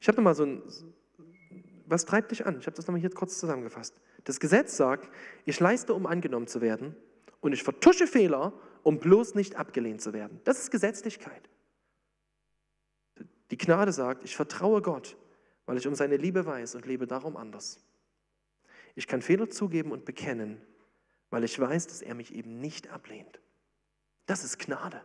Ich 0.00 0.08
habe 0.08 0.20
mal 0.20 0.34
so 0.34 0.44
ein, 0.44 0.62
was 1.86 2.04
treibt 2.04 2.32
dich 2.32 2.44
an? 2.44 2.58
Ich 2.58 2.66
habe 2.66 2.74
das 2.74 2.88
nochmal 2.88 3.00
hier 3.00 3.10
kurz 3.10 3.38
zusammengefasst. 3.38 3.94
Das 4.24 4.40
Gesetz 4.40 4.76
sagt, 4.76 5.08
ich 5.44 5.60
leiste, 5.60 5.94
um 5.94 6.04
angenommen 6.04 6.48
zu 6.48 6.60
werden 6.60 6.96
und 7.40 7.52
ich 7.52 7.62
vertusche 7.62 8.08
Fehler, 8.08 8.52
um 8.82 8.98
bloß 8.98 9.36
nicht 9.36 9.54
abgelehnt 9.54 10.00
zu 10.00 10.12
werden. 10.12 10.40
Das 10.42 10.58
ist 10.58 10.72
Gesetzlichkeit. 10.72 11.48
Die 13.52 13.58
Gnade 13.58 13.92
sagt, 13.92 14.24
ich 14.24 14.34
vertraue 14.34 14.80
Gott, 14.80 15.14
weil 15.66 15.76
ich 15.76 15.86
um 15.86 15.94
seine 15.94 16.16
Liebe 16.16 16.46
weiß 16.46 16.74
und 16.74 16.86
lebe 16.86 17.06
darum 17.06 17.36
anders. 17.36 17.84
Ich 18.94 19.06
kann 19.06 19.20
Fehler 19.20 19.50
zugeben 19.50 19.92
und 19.92 20.06
bekennen, 20.06 20.58
weil 21.28 21.44
ich 21.44 21.60
weiß, 21.60 21.86
dass 21.86 22.00
er 22.00 22.14
mich 22.14 22.34
eben 22.34 22.60
nicht 22.60 22.88
ablehnt. 22.88 23.42
Das 24.24 24.42
ist 24.42 24.58
Gnade. 24.58 25.02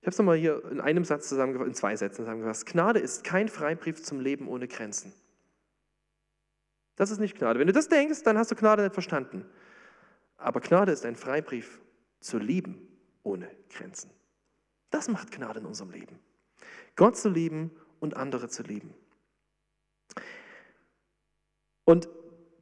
Ich 0.00 0.06
habe 0.06 0.10
es 0.10 0.18
nochmal 0.18 0.36
hier 0.36 0.64
in 0.70 0.80
einem 0.80 1.04
Satz 1.04 1.28
zusammengefasst, 1.28 1.68
in 1.68 1.74
zwei 1.74 1.96
Sätzen 1.96 2.18
zusammengefasst. 2.18 2.64
Gnade 2.66 3.00
ist 3.00 3.24
kein 3.24 3.48
Freibrief 3.48 4.00
zum 4.00 4.20
Leben 4.20 4.46
ohne 4.46 4.68
Grenzen. 4.68 5.12
Das 6.94 7.10
ist 7.10 7.18
nicht 7.18 7.36
Gnade. 7.36 7.58
Wenn 7.58 7.66
du 7.66 7.72
das 7.72 7.88
denkst, 7.88 8.22
dann 8.22 8.38
hast 8.38 8.52
du 8.52 8.54
Gnade 8.54 8.84
nicht 8.84 8.94
verstanden. 8.94 9.44
Aber 10.36 10.60
Gnade 10.60 10.92
ist 10.92 11.04
ein 11.04 11.16
Freibrief 11.16 11.80
zu 12.20 12.38
lieben 12.38 12.86
ohne 13.24 13.50
Grenzen. 13.70 14.13
Das 14.94 15.08
macht 15.08 15.32
Gnade 15.32 15.58
in 15.58 15.66
unserem 15.66 15.90
Leben. 15.90 16.20
Gott 16.94 17.16
zu 17.16 17.28
lieben 17.28 17.72
und 17.98 18.16
andere 18.16 18.48
zu 18.48 18.62
lieben. 18.62 18.94
Und 21.84 22.08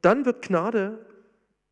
dann 0.01 0.25
wird 0.25 0.41
Gnade, 0.41 1.05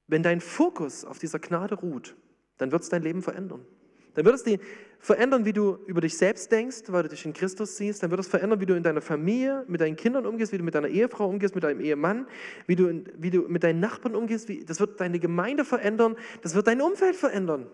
wenn 0.06 0.22
dein 0.22 0.40
Fokus 0.40 1.04
auf 1.04 1.18
dieser 1.18 1.40
Gnade 1.40 1.74
ruht, 1.74 2.16
dann 2.60 2.72
wird 2.72 2.84
es 2.84 2.90
dein 2.90 3.02
Leben 3.02 3.24
verändern. 3.24 3.66
Dann 4.14 4.24
wird 4.24 4.36
es 4.36 4.44
die 4.44 4.60
verändern, 5.00 5.46
wie 5.46 5.54
du 5.54 5.80
über 5.88 6.00
dich 6.00 6.16
selbst 6.16 6.52
denkst, 6.52 6.84
weil 6.90 7.02
du 7.02 7.10
dich 7.10 7.26
in 7.26 7.34
Christus 7.34 7.78
siehst. 7.78 8.04
Dann 8.04 8.12
wird 8.12 8.20
es 8.20 8.28
verändern, 8.28 8.60
wie 8.60 8.68
du 8.68 8.76
in 8.76 8.84
deiner 8.84 9.02
Familie, 9.02 9.66
mit 9.68 9.82
deinen 9.82 9.96
Kindern 9.96 10.28
umgehst, 10.28 10.54
wie 10.54 10.60
du 10.60 10.64
mit 10.64 10.76
deiner 10.76 10.90
Ehefrau 10.90 11.28
umgehst, 11.28 11.56
mit 11.56 11.64
deinem 11.64 11.80
Ehemann, 11.80 12.28
wie 12.68 12.76
du, 12.76 13.04
wie 13.18 13.32
du 13.32 13.48
mit 13.48 13.64
deinen 13.64 13.80
Nachbarn 13.80 14.16
umgehst. 14.16 14.48
Wie, 14.48 14.64
das 14.64 14.80
wird 14.80 15.00
deine 15.02 15.18
Gemeinde 15.18 15.66
verändern, 15.66 16.18
das 16.44 16.54
wird 16.54 16.68
dein 16.68 16.82
Umfeld 16.82 17.16
verändern. 17.16 17.66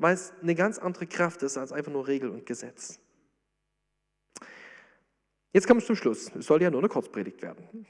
Weil 0.00 0.14
es 0.14 0.32
eine 0.40 0.54
ganz 0.54 0.78
andere 0.78 1.06
Kraft 1.06 1.42
ist 1.42 1.58
als 1.58 1.72
einfach 1.72 1.92
nur 1.92 2.08
Regel 2.08 2.30
und 2.30 2.46
Gesetz. 2.46 2.98
Jetzt 5.52 5.66
kommen 5.66 5.80
wir 5.80 5.86
zum 5.86 5.94
Schluss. 5.94 6.34
Es 6.34 6.46
soll 6.46 6.62
ja 6.62 6.70
nur 6.70 6.80
eine 6.80 6.88
Kurzpredigt 6.88 7.42
werden. 7.42 7.86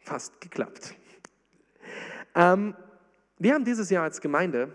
Fast 0.00 0.40
geklappt. 0.40 0.96
Ähm, 2.34 2.74
wir 3.38 3.54
haben 3.54 3.64
dieses 3.64 3.90
Jahr 3.90 4.02
als 4.02 4.20
Gemeinde 4.20 4.74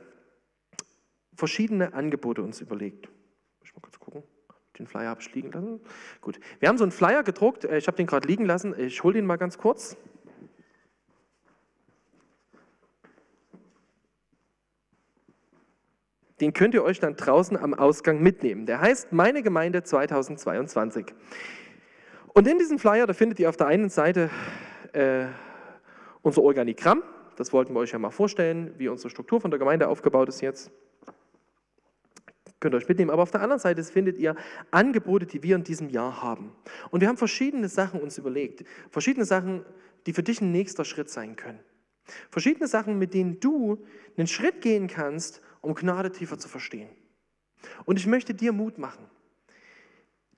verschiedene 1.36 1.94
Angebote 1.94 2.42
uns 2.42 2.62
überlegt. 2.62 3.10
Ich 3.62 3.76
mal 3.76 3.82
kurz 3.82 4.00
gucken. 4.00 4.24
Den 4.78 4.88
Flyer 4.88 5.10
habe 5.10 5.20
ich 5.20 5.34
liegen 5.34 5.52
lassen. 5.52 5.82
Gut. 6.22 6.40
Wir 6.60 6.70
haben 6.70 6.78
so 6.78 6.86
einen 6.86 6.94
Flyer 6.94 7.24
gedruckt. 7.24 7.66
Äh, 7.66 7.80
ich 7.80 7.88
habe 7.88 7.98
den 7.98 8.08
gerade 8.08 8.26
liegen 8.30 8.46
lassen. 8.46 8.74
Ich 8.80 9.04
hole 9.04 9.16
den 9.16 9.26
mal 9.26 9.36
ganz 9.36 9.58
kurz. 9.58 9.98
Den 16.42 16.54
könnt 16.54 16.74
ihr 16.74 16.84
euch 16.84 17.00
dann 17.00 17.16
draußen 17.16 17.58
am 17.58 17.74
Ausgang 17.74 18.22
mitnehmen. 18.22 18.66
Der 18.66 18.80
heißt 18.80 19.12
Meine 19.12 19.44
Gemeinde 19.44 19.84
2022. 19.84 21.08
Und 22.28 22.48
in 22.48 22.58
diesem 22.58 22.80
Flyer, 22.80 23.08
da 23.08 23.14
findet 23.14 23.40
ihr 23.40 23.50
auf 23.50 23.58
der 23.58 23.68
einen 23.68 23.90
Seite 23.90 24.30
äh, 24.94 25.26
unser 26.22 26.42
Organigramm. 26.42 27.04
Das 27.36 27.52
wollten 27.52 27.74
wir 27.74 27.80
euch 27.80 27.92
ja 27.92 28.00
mal 28.00 28.12
vorstellen, 28.12 28.74
wie 28.78 28.88
unsere 28.88 29.10
Struktur 29.10 29.42
von 29.42 29.52
der 29.52 29.60
Gemeinde 29.60 29.90
aufgebaut 29.90 30.30
ist 30.30 30.42
jetzt. 30.42 30.72
Könnt 32.62 32.74
ihr 32.74 32.78
euch 32.78 32.88
mitnehmen. 32.88 33.12
Aber 33.12 33.24
auf 33.24 33.32
der 33.32 33.42
anderen 33.42 33.60
Seite 33.60 33.84
findet 33.84 34.18
ihr 34.18 34.36
Angebote, 34.72 35.26
die 35.26 35.44
wir 35.44 35.56
in 35.58 35.64
diesem 35.64 35.90
Jahr 35.90 36.22
haben. 36.22 36.54
Und 36.90 37.02
wir 37.02 37.10
haben 37.10 37.18
verschiedene 37.18 37.68
Sachen 37.68 38.00
uns 38.00 38.18
überlegt. 38.18 38.64
Verschiedene 38.92 39.26
Sachen, 39.26 39.66
die 40.06 40.14
für 40.14 40.24
dich 40.24 40.40
ein 40.40 40.52
nächster 40.52 40.86
Schritt 40.86 41.10
sein 41.10 41.36
können. 41.36 41.60
Verschiedene 42.30 42.68
Sachen, 42.68 42.98
mit 42.98 43.14
denen 43.14 43.40
du 43.40 43.86
einen 44.18 44.28
Schritt 44.28 44.62
gehen 44.62 44.88
kannst, 44.88 45.42
um 45.62 45.76
Gnade 45.76 46.12
tiefer 46.12 46.38
zu 46.38 46.48
verstehen. 46.48 46.90
Und 47.86 47.98
ich 47.98 48.08
möchte 48.08 48.34
dir 48.34 48.52
Mut 48.52 48.78
machen. 48.78 49.10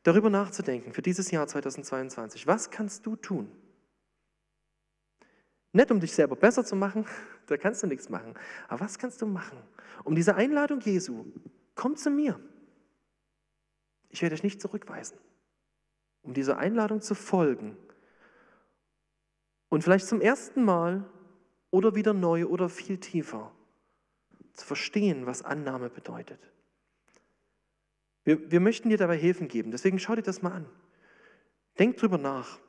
darüber 0.03 0.31
nachzudenken 0.31 0.93
für 0.93 1.03
dieses 1.03 1.29
Jahr 1.29 1.47
2022. 1.47 2.47
Was 2.47 2.71
kannst 2.71 3.05
du 3.05 3.15
tun? 3.15 3.51
Nicht 5.73 5.91
um 5.91 5.99
dich 5.99 6.13
selber 6.13 6.35
besser 6.35 6.65
zu 6.65 6.75
machen, 6.75 7.05
da 7.45 7.55
kannst 7.55 7.83
du 7.83 7.87
nichts 7.87 8.09
machen. 8.09 8.33
Aber 8.67 8.81
was 8.81 8.97
kannst 8.97 9.21
du 9.21 9.27
machen, 9.27 9.59
um 10.03 10.15
diese 10.15 10.35
Einladung 10.35 10.79
Jesu, 10.81 11.25
komm 11.75 11.95
zu 11.95 12.09
mir. 12.09 12.39
Ich 14.09 14.21
werde 14.21 14.35
dich 14.35 14.43
nicht 14.43 14.59
zurückweisen. 14.59 15.17
Um 16.23 16.33
dieser 16.33 16.57
Einladung 16.57 17.01
zu 17.01 17.15
folgen 17.15 17.77
und 19.69 19.83
vielleicht 19.83 20.05
zum 20.07 20.21
ersten 20.21 20.63
Mal 20.63 21.03
oder 21.71 21.95
wieder 21.95 22.13
neu 22.13 22.45
oder 22.45 22.69
viel 22.69 22.97
tiefer 22.99 23.51
zu 24.53 24.65
verstehen, 24.65 25.25
was 25.25 25.43
Annahme 25.43 25.89
bedeutet. 25.89 26.39
Wir, 28.23 28.51
wir 28.51 28.59
möchten 28.59 28.89
dir 28.89 28.97
dabei 28.97 29.17
Hilfen 29.17 29.47
geben, 29.47 29.71
deswegen 29.71 29.99
schau 29.99 30.15
dir 30.15 30.21
das 30.21 30.41
mal 30.41 30.51
an. 30.51 30.65
Denk 31.79 31.97
drüber 31.97 32.17
nach. 32.17 32.59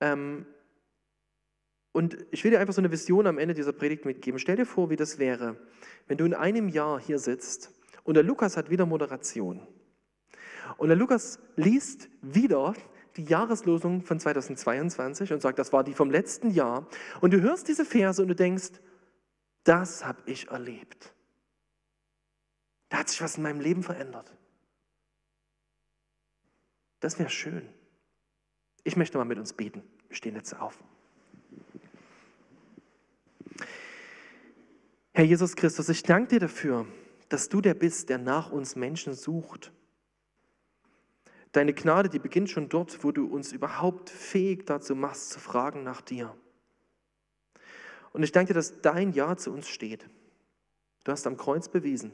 Ähm, 0.00 0.46
und 1.92 2.26
ich 2.30 2.44
will 2.44 2.50
dir 2.50 2.60
einfach 2.60 2.74
so 2.74 2.80
eine 2.80 2.90
Vision 2.90 3.26
am 3.26 3.38
Ende 3.38 3.54
dieser 3.54 3.72
Predigt 3.72 4.04
mitgeben. 4.04 4.38
Stell 4.38 4.56
dir 4.56 4.66
vor, 4.66 4.90
wie 4.90 4.96
das 4.96 5.18
wäre, 5.18 5.56
wenn 6.08 6.18
du 6.18 6.24
in 6.24 6.34
einem 6.34 6.68
Jahr 6.68 7.00
hier 7.00 7.18
sitzt 7.18 7.72
und 8.04 8.14
der 8.14 8.22
Lukas 8.22 8.56
hat 8.56 8.68
wieder 8.70 8.84
Moderation. 8.84 9.66
Und 10.76 10.88
der 10.88 10.96
Lukas 10.96 11.38
liest 11.56 12.08
wieder 12.20 12.74
die 13.16 13.24
Jahreslosung 13.24 14.02
von 14.02 14.20
2022 14.20 15.32
und 15.32 15.40
sagt, 15.40 15.58
das 15.58 15.72
war 15.72 15.84
die 15.84 15.94
vom 15.94 16.10
letzten 16.10 16.50
Jahr. 16.50 16.86
Und 17.20 17.32
du 17.32 17.40
hörst 17.40 17.68
diese 17.68 17.84
Verse 17.84 18.20
und 18.20 18.28
du 18.28 18.34
denkst, 18.34 18.72
das 19.66 20.04
habe 20.04 20.22
ich 20.26 20.48
erlebt. 20.48 21.12
Da 22.88 22.98
hat 22.98 23.08
sich 23.08 23.20
was 23.20 23.36
in 23.36 23.42
meinem 23.42 23.60
Leben 23.60 23.82
verändert. 23.82 24.32
Das 27.00 27.18
wäre 27.18 27.28
schön. 27.28 27.68
Ich 28.84 28.96
möchte 28.96 29.18
mal 29.18 29.24
mit 29.24 29.38
uns 29.38 29.52
beten. 29.52 29.82
Wir 30.08 30.16
stehen 30.16 30.36
jetzt 30.36 30.54
auf. 30.54 30.78
Herr 35.12 35.24
Jesus 35.24 35.56
Christus, 35.56 35.88
ich 35.88 36.02
danke 36.04 36.28
dir 36.28 36.40
dafür, 36.40 36.86
dass 37.28 37.48
du 37.48 37.60
der 37.60 37.74
bist, 37.74 38.08
der 38.08 38.18
nach 38.18 38.52
uns 38.52 38.76
Menschen 38.76 39.14
sucht. 39.14 39.72
Deine 41.52 41.72
Gnade, 41.72 42.08
die 42.08 42.18
beginnt 42.18 42.50
schon 42.50 42.68
dort, 42.68 43.02
wo 43.02 43.10
du 43.10 43.26
uns 43.26 43.50
überhaupt 43.50 44.10
fähig 44.10 44.66
dazu 44.66 44.94
machst, 44.94 45.30
zu 45.30 45.40
fragen 45.40 45.82
nach 45.82 46.02
dir. 46.02 46.36
Und 48.16 48.22
ich 48.22 48.32
danke 48.32 48.54
dir, 48.54 48.54
dass 48.54 48.80
dein 48.80 49.12
Ja 49.12 49.36
zu 49.36 49.52
uns 49.52 49.68
steht. 49.68 50.08
Du 51.04 51.12
hast 51.12 51.26
am 51.26 51.36
Kreuz 51.36 51.68
bewiesen, 51.68 52.12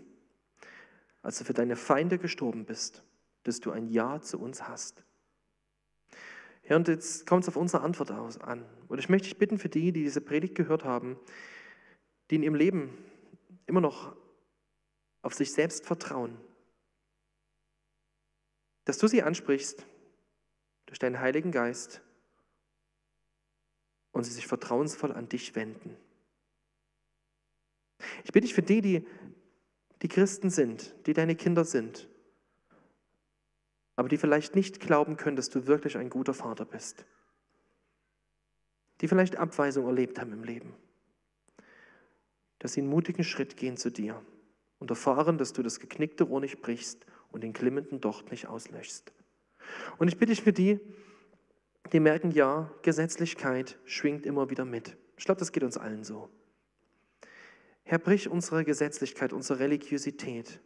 als 1.23 1.39
du 1.39 1.45
für 1.45 1.53
deine 1.53 1.77
Feinde 1.77 2.19
gestorben 2.19 2.65
bist, 2.65 3.05
dass 3.45 3.61
du 3.61 3.71
ein 3.71 3.87
Ja 3.87 4.21
zu 4.21 4.41
uns 4.41 4.67
hast. 4.67 5.05
Ja, 6.69 6.75
und 6.75 6.89
jetzt 6.89 7.25
kommt 7.25 7.45
es 7.45 7.49
auf 7.49 7.55
unsere 7.55 7.85
Antwort 7.85 8.11
aus, 8.11 8.37
an. 8.37 8.67
Und 8.89 8.99
ich 8.99 9.09
möchte 9.09 9.29
dich 9.29 9.39
bitten 9.39 9.61
für 9.61 9.69
die, 9.69 9.93
die 9.93 10.03
diese 10.03 10.21
Predigt 10.21 10.57
gehört 10.57 10.83
haben, 10.83 11.21
die 12.31 12.35
in 12.35 12.43
ihrem 12.43 12.57
Leben 12.57 12.99
immer 13.67 13.81
noch 13.81 14.17
auf 15.23 15.35
sich 15.35 15.53
selbst 15.53 15.87
vertrauen, 15.87 16.37
dass 18.87 18.99
du 18.99 19.07
sie 19.07 19.23
ansprichst 19.23 19.87
durch 20.87 20.99
deinen 20.99 21.21
Heiligen 21.21 21.53
Geist 21.53 22.03
und 24.13 24.25
sie 24.25 24.33
sich 24.33 24.47
vertrauensvoll 24.47 25.13
an 25.13 25.29
dich 25.29 25.55
wenden. 25.55 25.97
Ich 28.25 28.33
bitte 28.33 28.47
dich 28.47 28.55
für 28.55 28.63
die, 28.63 28.81
die, 28.81 29.07
die 30.03 30.09
Christen 30.09 30.51
sind, 30.51 30.95
die 31.07 31.13
deine 31.13 31.35
Kinder 31.35 31.65
sind, 31.65 32.09
aber 33.97 34.09
die 34.09 34.17
vielleicht 34.17 34.55
nicht 34.55 34.81
glauben 34.81 35.17
können, 35.17 35.37
dass 35.37 35.51
du 35.51 35.67
wirklich 35.67 35.97
ein 35.97 36.11
guter 36.11 36.35
Vater 36.35 36.65
bist, 36.65 37.05
die 39.01 39.09
vielleicht 39.09 39.37
Abweisung 39.37 39.87
erlebt 39.87 40.21
haben 40.21 40.33
im 40.33 40.45
Leben, 40.45 40.75
dass 42.59 42.75
sie 42.75 42.81
einen 42.81 42.91
mutigen 42.91 43.25
Schritt 43.25 43.57
gehen 43.57 43.77
zu 43.77 43.91
dir 43.91 44.23
und 44.79 44.91
erfahren, 44.91 45.39
dass 45.39 45.53
du 45.53 45.63
das 45.63 45.81
geknickte 45.81 46.25
Rohr 46.25 46.41
nicht 46.41 46.61
brichst 46.61 47.07
und 47.31 47.43
den 47.43 47.53
glimmenden 47.53 48.01
Docht 48.01 48.31
nicht 48.31 48.49
auslöschst. 48.49 49.13
Und 49.99 50.09
ich 50.09 50.19
bitte 50.19 50.33
dich 50.33 50.43
für 50.43 50.53
die, 50.53 50.81
die 51.91 52.01
merken, 52.01 52.31
ja, 52.31 52.71
Gesetzlichkeit 52.83 53.79
schwingt 53.85 54.25
immer 54.25 54.51
wieder 54.51 54.65
mit. 54.65 54.97
Ich 55.17 55.25
glaube, 55.25 55.39
das 55.39 55.53
geht 55.53 55.63
uns 55.63 55.77
allen 55.77 56.05
so. 56.05 56.29
Herr, 57.85 57.99
brich 57.99 58.29
unsere 58.29 58.65
Gesetzlichkeit, 58.65 59.33
unsere 59.33 59.59
Religiosität, 59.59 60.61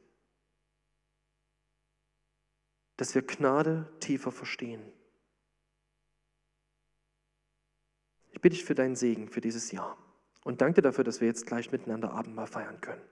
dass 2.97 3.15
wir 3.15 3.23
Gnade 3.23 3.91
tiefer 4.01 4.31
verstehen. 4.31 4.83
Ich 8.33 8.41
bitte 8.41 8.55
dich 8.55 8.65
für 8.65 8.75
deinen 8.75 8.97
Segen 8.97 9.29
für 9.29 9.41
dieses 9.41 9.73
Jahr 9.73 9.97
und 10.45 10.61
danke 10.61 10.83
dafür, 10.83 11.05
dass 11.05 11.21
wir 11.21 11.29
jetzt 11.29 11.47
gleich 11.47 11.73
miteinander 11.73 12.13
Abendmahl 12.13 12.47
feiern 12.47 12.81
können. 12.81 13.03